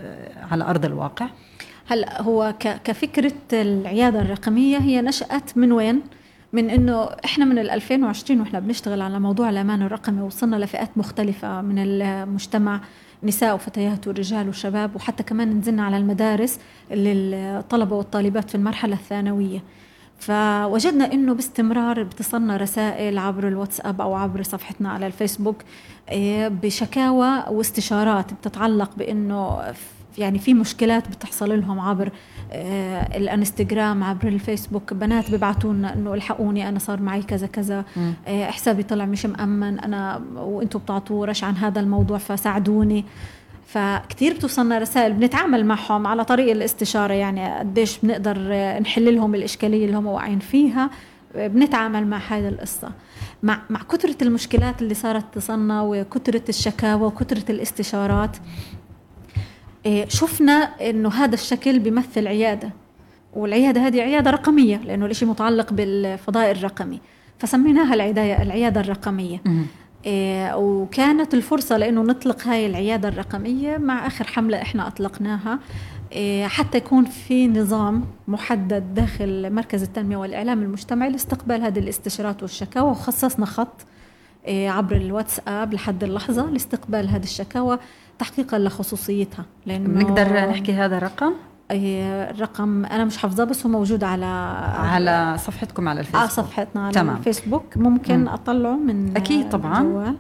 [0.52, 1.28] على أرض الواقع
[1.90, 6.02] هلا هو كفكرة العيادة الرقمية هي نشأت من وين؟
[6.54, 11.80] من إنه إحنا من 2020 وإحنا بنشتغل على موضوع الأمان الرقمي وصلنا لفئات مختلفة من
[11.80, 12.82] المجتمع
[13.24, 16.60] نساء وفتيات ورجال وشباب وحتى كمان نزلنا على المدارس
[16.92, 19.64] للطلبة والطالبات في المرحلة الثانوية
[20.20, 25.56] فوجدنا إنه باستمرار بتصلنا رسائل عبر الواتساب أو عبر صفحتنا على الفيسبوك
[26.10, 29.74] آه، بشكاوى واستشارات بتتعلق بإنه
[30.18, 32.12] يعني في مشكلات بتحصل لهم عبر
[32.52, 34.94] آه الانستغرام عبر الفيسبوك.
[34.94, 37.86] بنات بيبعتوا لنا إنه الحقوني أنا صار معي كذا كذا.
[38.28, 43.06] آه حسابي طلع مش مأمن أنا وأنتم بتعطوا رش عن هذا الموضوع فساعدوني.
[43.66, 48.38] فكتير بتوصلنا رسائل بنتعامل معهم على طريق الاستشارة يعني قديش بنقدر
[48.80, 50.90] نحل لهم الإشكالية اللي هم واقعين فيها.
[51.36, 52.92] بنتعامل مع هذه القصة.
[53.44, 58.38] مع مع كثرة المشكلات اللي صارت تصلنا وكثرة الشكاوى وكثرة الاستشارات.
[60.08, 60.54] شفنا
[60.90, 62.70] إنه هذا الشكل بيمثل عيادة.
[63.34, 67.00] والعيادة هذه عيادة رقمية لأنه الإشي متعلق بالفضاء الرقمي.
[67.40, 69.42] فسميناها العيادة العيادة الرقمية.
[70.06, 75.60] إيه وكانت الفرصة لأنه نطلق هاي العيادة الرقمية مع آخر حملة إحنا أطلقناها.
[76.12, 82.92] إيه حتى يكون في نظام محدد داخل مركز التنمية والإعلام المجتمعي لاستقبال هذه الاستشارات والشكاوى
[82.92, 83.86] وخصصنا خط
[84.48, 87.80] إيه عبر الواتساب لحد اللحظة لاستقبال هذه الشكاوى.
[88.20, 91.34] تحقيقا لخصوصيتها لأنه بنقدر نحكي هذا الرقم؟
[91.72, 94.26] الرقم أنا مش حافظاه بس هو موجود على
[94.80, 97.18] على صفحتكم على الفيسبوك على صفحتنا على تمام.
[97.18, 98.28] الفيسبوك ممكن م.
[98.28, 100.16] أطلعه من أكيد طبعا جوال.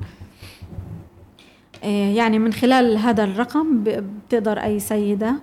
[1.83, 5.35] آه، يعني من خلال هذا الرقم بتقدر أي سيدة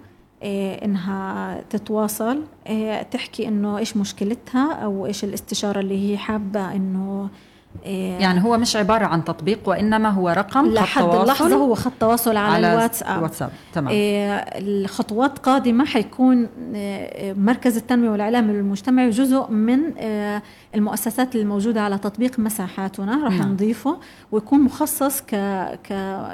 [0.43, 7.23] آه، إنها تتواصل آه، تحكي إنه إيش مشكلتها أو إيش الاستشارة اللي هي حابة إنه
[7.23, 7.54] إيه.
[7.85, 12.37] يعني هو مش عبارة عن تطبيق وإنما هو رقم لحد خط اللحظة هو خط تواصل
[12.37, 13.19] على, على الواتساب.
[13.19, 13.51] الواتساب.
[13.75, 13.89] تمام.
[13.89, 20.43] إيه الخطوات قادمة حيكون إيه مركز التنمية والإعلام المجتمعي جزء من إيه
[20.75, 23.53] المؤسسات الموجودة على تطبيق مساحاتنا راح نعم.
[23.53, 23.97] نضيفه
[24.33, 25.35] ويكون مخصص ك...
[25.89, 25.93] ك...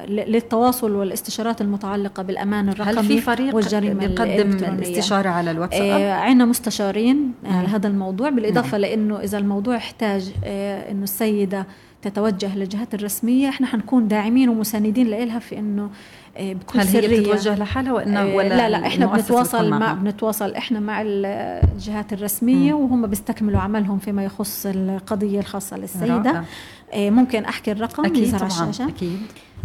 [0.09, 6.45] للتواصل والاستشارات المتعلقة بالأمان الرقمي هل في فريق والجريمة بيقدم الاستشارة على الواتساب؟ إيه عندنا
[6.45, 8.81] مستشارين على هذا الموضوع بالإضافة نعم.
[8.81, 11.67] لأنه إذا الموضوع احتاج إيه إنه السيدة
[12.03, 15.91] تتوجه للجهات الرسمية إحنا حنكون داعمين ومساندين لها في إنه
[16.37, 17.21] آه، بكل هل هي سرية.
[17.21, 22.73] بتتوجه لحالها وإنه آه، ولا لا لا إحنا بنتواصل مع بنتواصل إحنا مع الجهات الرسمية
[22.73, 22.81] م.
[22.81, 26.45] وهم بيستكملوا عملهم فيما يخص القضية الخاصة للسيدة رائع.
[26.93, 28.89] آه، ممكن أحكي الرقم أكيد طبعا الشاشة.
[28.89, 29.21] أكيد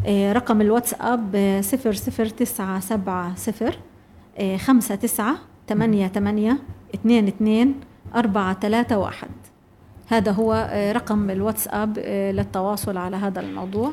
[0.07, 3.77] رقم الواتساب صفر صفر تسعة سبعة صفر
[4.57, 5.35] خمسة تسعة
[5.69, 6.57] ثمانية ثمانية
[6.95, 7.75] اثنين اثنين
[8.15, 9.29] أربعة ثلاثة واحد
[10.07, 11.99] هذا هو رقم الواتساب
[12.33, 13.91] للتواصل على هذا الموضوع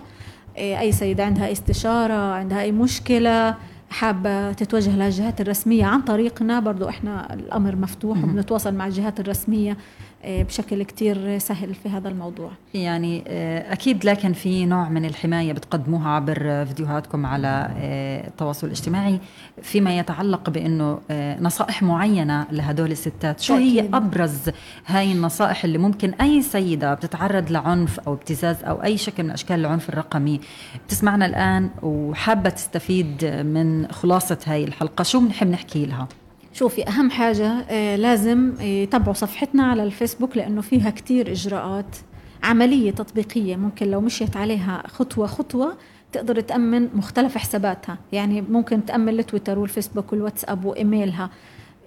[0.59, 3.55] آه، أي سيدة عندها استشارة عندها أي مشكلة
[3.91, 5.85] حابة تتوجه للجهات الرسمية.
[5.85, 9.77] عن طريقنا برضو إحنا الأمر مفتوح وبنتواصل مع الجهات الرسمية.
[10.25, 12.51] بشكل كتير سهل في هذا الموضوع.
[12.75, 19.21] يعني آه، أكيد لكن في نوع من الحماية بتقدموها عبر فيديوهاتكم على آه، التواصل الاجتماعي
[19.63, 20.99] فيما يتعلق بأنه
[21.41, 23.41] نصائح معينة لهدول الستات.
[23.41, 24.51] شو هي أبرز
[24.87, 29.61] هاي النصائح اللي ممكن أي سيدة بتتعرض لعنف أو ابتزاز أو أي شكل من أشكال
[29.61, 30.41] العنف الرقمي
[30.87, 36.09] بتسمعنا الآن وحابة تستفيد من خلاصة هاي الحلقة؟ شو بنحب نحكي لها؟
[36.53, 41.97] شوفي أهم حاجة آه، لازم يتابعوا صفحتنا على الفيسبوك لأنه فيها كتير إجراءات
[42.43, 45.77] عملية تطبيقية ممكن لو مشيت عليها خطوة خطوة
[46.13, 47.99] تقدر تأمن مختلف حساباتها.
[48.13, 51.31] يعني ممكن تأمن التويتر والفيسبوك والواتساب وإيميلها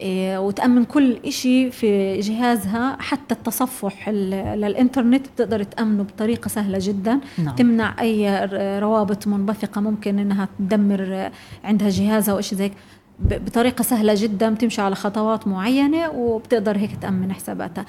[0.01, 2.97] آه، وتأمن كل إشي في جهازها.
[2.99, 7.20] حتى التصفح للإنترنت بتقدر تأمنه بطريقة سهلة جدا.
[7.38, 7.55] نعم.
[7.55, 8.45] تمنع أي
[8.80, 11.30] روابط منبثقة ممكن إنها تدمر
[11.63, 12.72] عندها جهازها أو إشي زي
[13.20, 17.86] بطريقة سهلة جدا بتمشي على خطوات معينة وبتقدر هيك تأمن حساباتها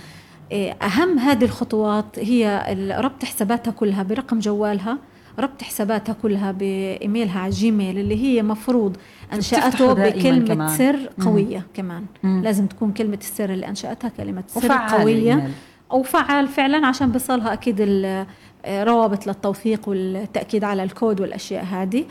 [0.53, 2.67] إيه، أهم هذه الخطوات هي
[2.99, 4.99] ربط حساباتها كلها برقم جوالها
[5.39, 8.97] ربط حساباتها كلها بإيميلها على جيميل اللي هي مفروض
[9.33, 10.69] أنشأته بكلمة كمان.
[10.69, 11.65] سر قوية مم.
[11.75, 12.43] كمان مم.
[12.45, 15.51] لازم تكون كلمة السر اللي أنشأتها كلمة سر قوية
[15.93, 17.81] أو فعال فعلا عشان بيصلها أكيد
[18.69, 22.05] روابط للتوثيق والتأكيد على الكود والأشياء هذه آه،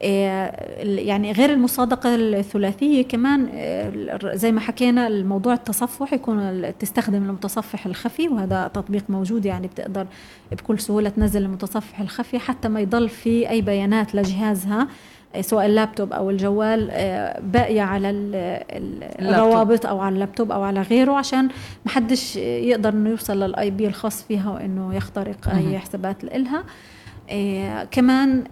[0.00, 8.28] يعني غير المصادقة الثلاثية كمان آه، زي ما حكينا الموضوع التصفح يكون تستخدم المتصفح الخفي
[8.28, 10.06] وهذا تطبيق موجود يعني بتقدر
[10.52, 14.88] بكل سهولة تنزل المتصفح الخفي حتى ما يضل في أي بيانات لجهازها
[15.34, 16.86] آه، سواء اللابتوب أو الجوال
[17.42, 18.10] باقية على
[19.20, 21.48] الروابط أو على اللابتوب أو على غيره عشان
[21.86, 26.64] ما حدش يقدر إنه يوصل لل IP الخاص فيها وإنه يخترق أي حسابات لها
[27.90, 28.44] كمان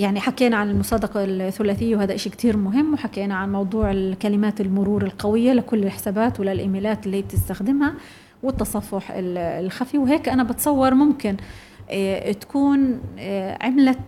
[0.00, 5.52] يعني حكينا عن المصادقة الثلاثية وهذا إشي كتير مهم وحكينا عن موضوع الكلمات المرور القوية
[5.52, 7.94] لكل الحسابات وللإيميلات اللي بتستخدمها
[8.42, 9.98] والتصفح الخفي.
[9.98, 11.36] وهيك أنا بتصور ممكن
[11.90, 13.98] آه، تكون آه، عملت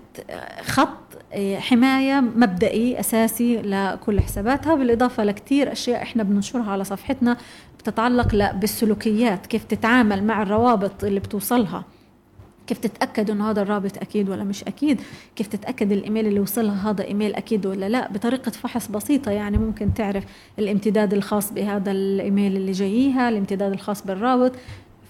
[0.62, 0.98] خط
[1.32, 4.74] آه، حماية مبدئي أساسي لكل حساباتها.
[4.74, 7.36] بالإضافة لكتير أشياء إحنا بننشرها على صفحتنا
[7.78, 11.84] بتتعلق بالسلوكيات كيف تتعامل مع الروابط اللي بتوصلها.
[12.66, 15.00] كيف تتأكد إنه هذا الرابط أكيد ولا مش أكيد؟
[15.36, 19.94] كيف تتأكد الإيميل اللي وصلها هذا إيميل أكيد ولا لا؟ بطريقة فحص بسيطة يعني ممكن
[19.94, 20.24] تعرف
[20.58, 24.52] الامتداد الخاص بهذا الإيميل اللي جاييها الامتداد الخاص بالرابط.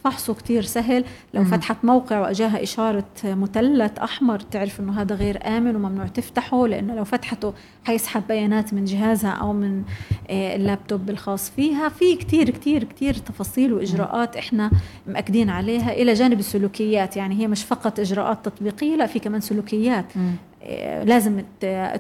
[0.05, 1.05] فحصه كتير سهل.
[1.35, 6.95] لو فتحت موقع وأجاها إشارة مثلث أحمر تعرف إنه هذا غير آمن وممنوع تفتحه لأنه
[6.95, 7.53] لو فتحته
[7.85, 9.83] حيسحب بيانات من جهازها أو من
[10.31, 11.89] آه، اللابتوب الخاص فيها.
[11.89, 14.71] في كتير كتير كتير تفاصيل وإجراءات إحنا
[15.07, 17.17] مأكدين عليها إلى جانب السلوكيات.
[17.17, 20.05] يعني هي مش فقط إجراءات تطبيقية لا في كمان سلوكيات.
[21.05, 21.43] لازم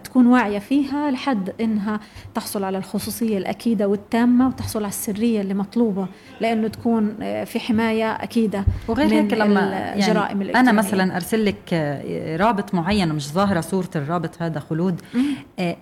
[0.04, 2.00] تكون واعية فيها لحد إنها
[2.34, 6.06] تحصل على الخصوصية الأكيدة والتامة وتحصل على السرية اللي مطلوبة
[6.40, 11.56] لأنه تكون آه، في حماية أكيدة وغير هيك لما الجرائم يعني أنا مثلا أرسل لك
[11.72, 15.00] آه، رابط معين ومش ظاهرة صورة الرابط هذا خلود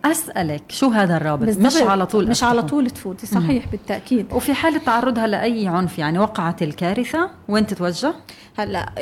[0.04, 3.66] أسألك شو هذا الرابط؟ مش على طول مش على طول تفوتي صحيح.
[3.66, 4.32] بالتأكيد.
[4.32, 8.14] وفي حالة تعرضها لأي عنف يعني وقعت الكارثة وين تتوجه؟
[8.62, 8.92] هلا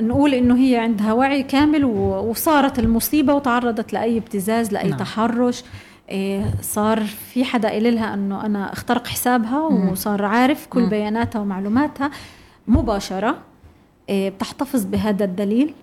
[0.00, 4.98] نقول إنه هي عندها وعي كامل وصارت المصيبة مصيبه وتعرضت لأي ابتزاز لأي نعم.
[4.98, 5.64] تحرش
[6.08, 10.88] إيه صار في حدا قال لها إنه أنا اخترق حسابها وصار عارف كل.
[10.88, 12.10] بياناتها ومعلوماتها
[12.68, 13.38] مباشرة
[14.08, 15.74] إيه بتحتفظ بهذا الدليل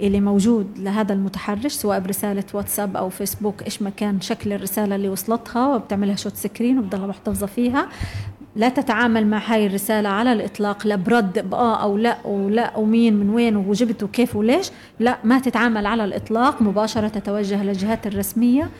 [0.00, 5.08] اللي موجود لهذا المتحرش سواء برسالة واتساب أو فيسبوك إيش ما كان شكل الرسالة اللي
[5.08, 7.88] وصلتها وبتعملها shot screen وبتضلها محتفظة فيها
[8.56, 13.30] لا تتعامل مع هاي الرسالة على الإطلاق لا برد بآه أو لا ولا ومين من
[13.30, 14.70] وين وجبت وكيف وليش
[15.00, 18.70] لا ما تتعامل على الإطلاق مباشرة تتوجه للجهات الرسمية.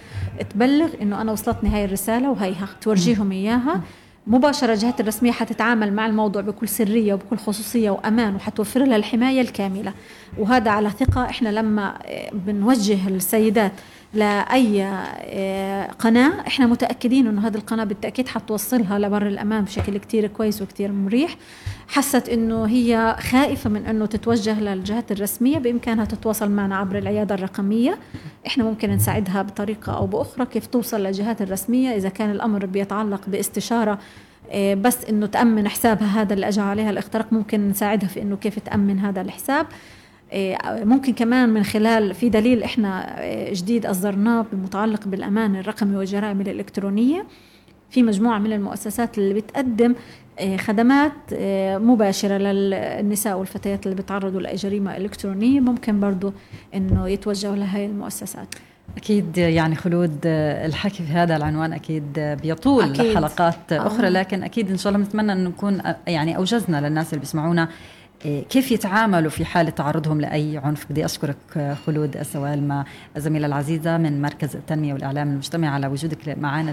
[0.51, 3.81] تبلغ إنه أنا وصلتني هاي الرسالة وهيها تورجيهم إياها.
[4.27, 9.93] مباشرة الجهات الرسمية حتتعامل مع الموضوع بكل سرية وبكل خصوصية وأمان وحتوفر لها الحماية الكاملة.
[10.39, 11.99] وهذا على ثقة إحنا لما
[12.33, 13.73] بنوجه السيدات
[14.15, 16.47] لأي آه، قناة.
[16.47, 21.37] إحنا متأكدين إنه هذه القناة بالتأكيد حتوصلها لبر الامان بشكل كتير كويس وكتير مريح.
[21.89, 27.99] حست إنه هي خائفة من إنه تتوجه للجهات الرسمية بإمكانها تتواصل معنا عبر العيادة الرقمية.
[28.47, 31.97] إحنا ممكن نساعدها بطريقة أو بأخرى كيف توصل للجهات الرسمية.
[31.97, 33.99] إذا كان الأمر بيتعلق باستشارة
[34.51, 38.59] آه، بس إنه تأمن حسابها هذا اللي اجى عليها الاختراق ممكن نساعدها في إنه كيف
[38.59, 39.67] تأمن هذا الحساب.
[40.67, 47.27] ممكن كمان من خلال في دليل إحنا إيه، جديد أصدرناه بمتعلق بالأمان الرقمي والجرائم الإلكترونية
[47.91, 49.95] في مجموعة من المؤسسات اللي بتقدم
[50.39, 51.13] إيه، خدمات
[51.83, 56.33] مباشرة للنساء والفتيات اللي بيتعرضوا لاي جريمه إلكترونية ممكن برضه
[56.75, 58.55] إنه يتوجهوا لهي المؤسسات
[58.97, 63.15] أكيد يعني خلود الحكي في هذا العنوان أكيد بيطول أكيد.
[63.15, 64.11] حلقات أخرى آه.
[64.11, 67.69] لكن أكيد إن شاء الله بنتمنى أن نكون يعني أوجزنا للناس اللي بيسمعونا إيه،
[68.23, 72.85] كيف يتعاملوا في حالة تعرضهم لأي عنف؟ بدي أشكرك خلود السوالمة
[73.17, 76.71] الزميلة العزيزة من مركز التنمية والإعلام المجتمع على وجودك معنا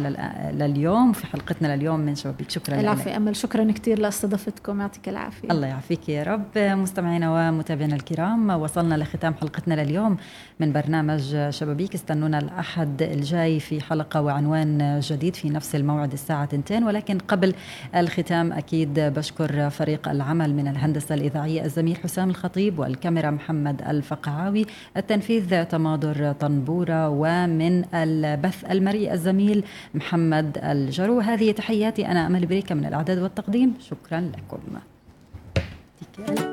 [0.51, 3.35] لليوم في حلقتنا لليوم من شبابيك شكرا العفو أمل.
[3.35, 4.81] شكرا كثير لاستضافتكم.
[4.81, 5.51] يعطيك العافية.
[5.51, 6.57] الله يعافيك يا رب.
[6.57, 10.17] مستمعينا ومتابعينا الكرام وصلنا لختام حلقتنا لليوم
[10.59, 11.93] من برنامج شبابيك.
[11.93, 17.53] استنونا الأحد الجاي في حلقة وعنوان جديد في نفس الموعد الساعة 2 ولكن قبل
[17.95, 24.65] الختام أكيد بشكر فريق العمل من الهندسة الإذاعية الإذاعية الزميل حسام الخطيب والكاميرا محمد الفقعاوي.
[24.97, 29.63] التنفيذ تماضر طنبورة ومن البث المرئي الزميل
[29.93, 31.19] محمد الجرو.
[31.19, 32.07] هذه تحياتي.
[32.07, 33.73] أنا أمل بريكة من الإعداد والتقديم.
[33.79, 34.94] شكرا لكم.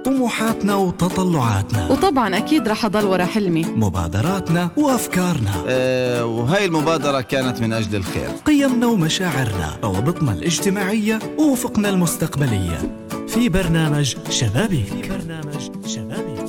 [0.04, 1.90] طموحاتنا وتطلعاتنا.
[1.90, 3.64] وطبعا أكيد رح أضل ورا حلمي.
[3.64, 5.50] مبادراتنا وأفكارنا.
[5.68, 8.28] أه وهي المبادرة كانت من أجل الخير.
[8.46, 13.06] قيمنا ومشاعرنا روابطنا الاجتماعية وافقنا المستقبلية.
[13.28, 14.86] في برنامج شبابيك.
[14.86, 16.41] في برنامج شبابيك.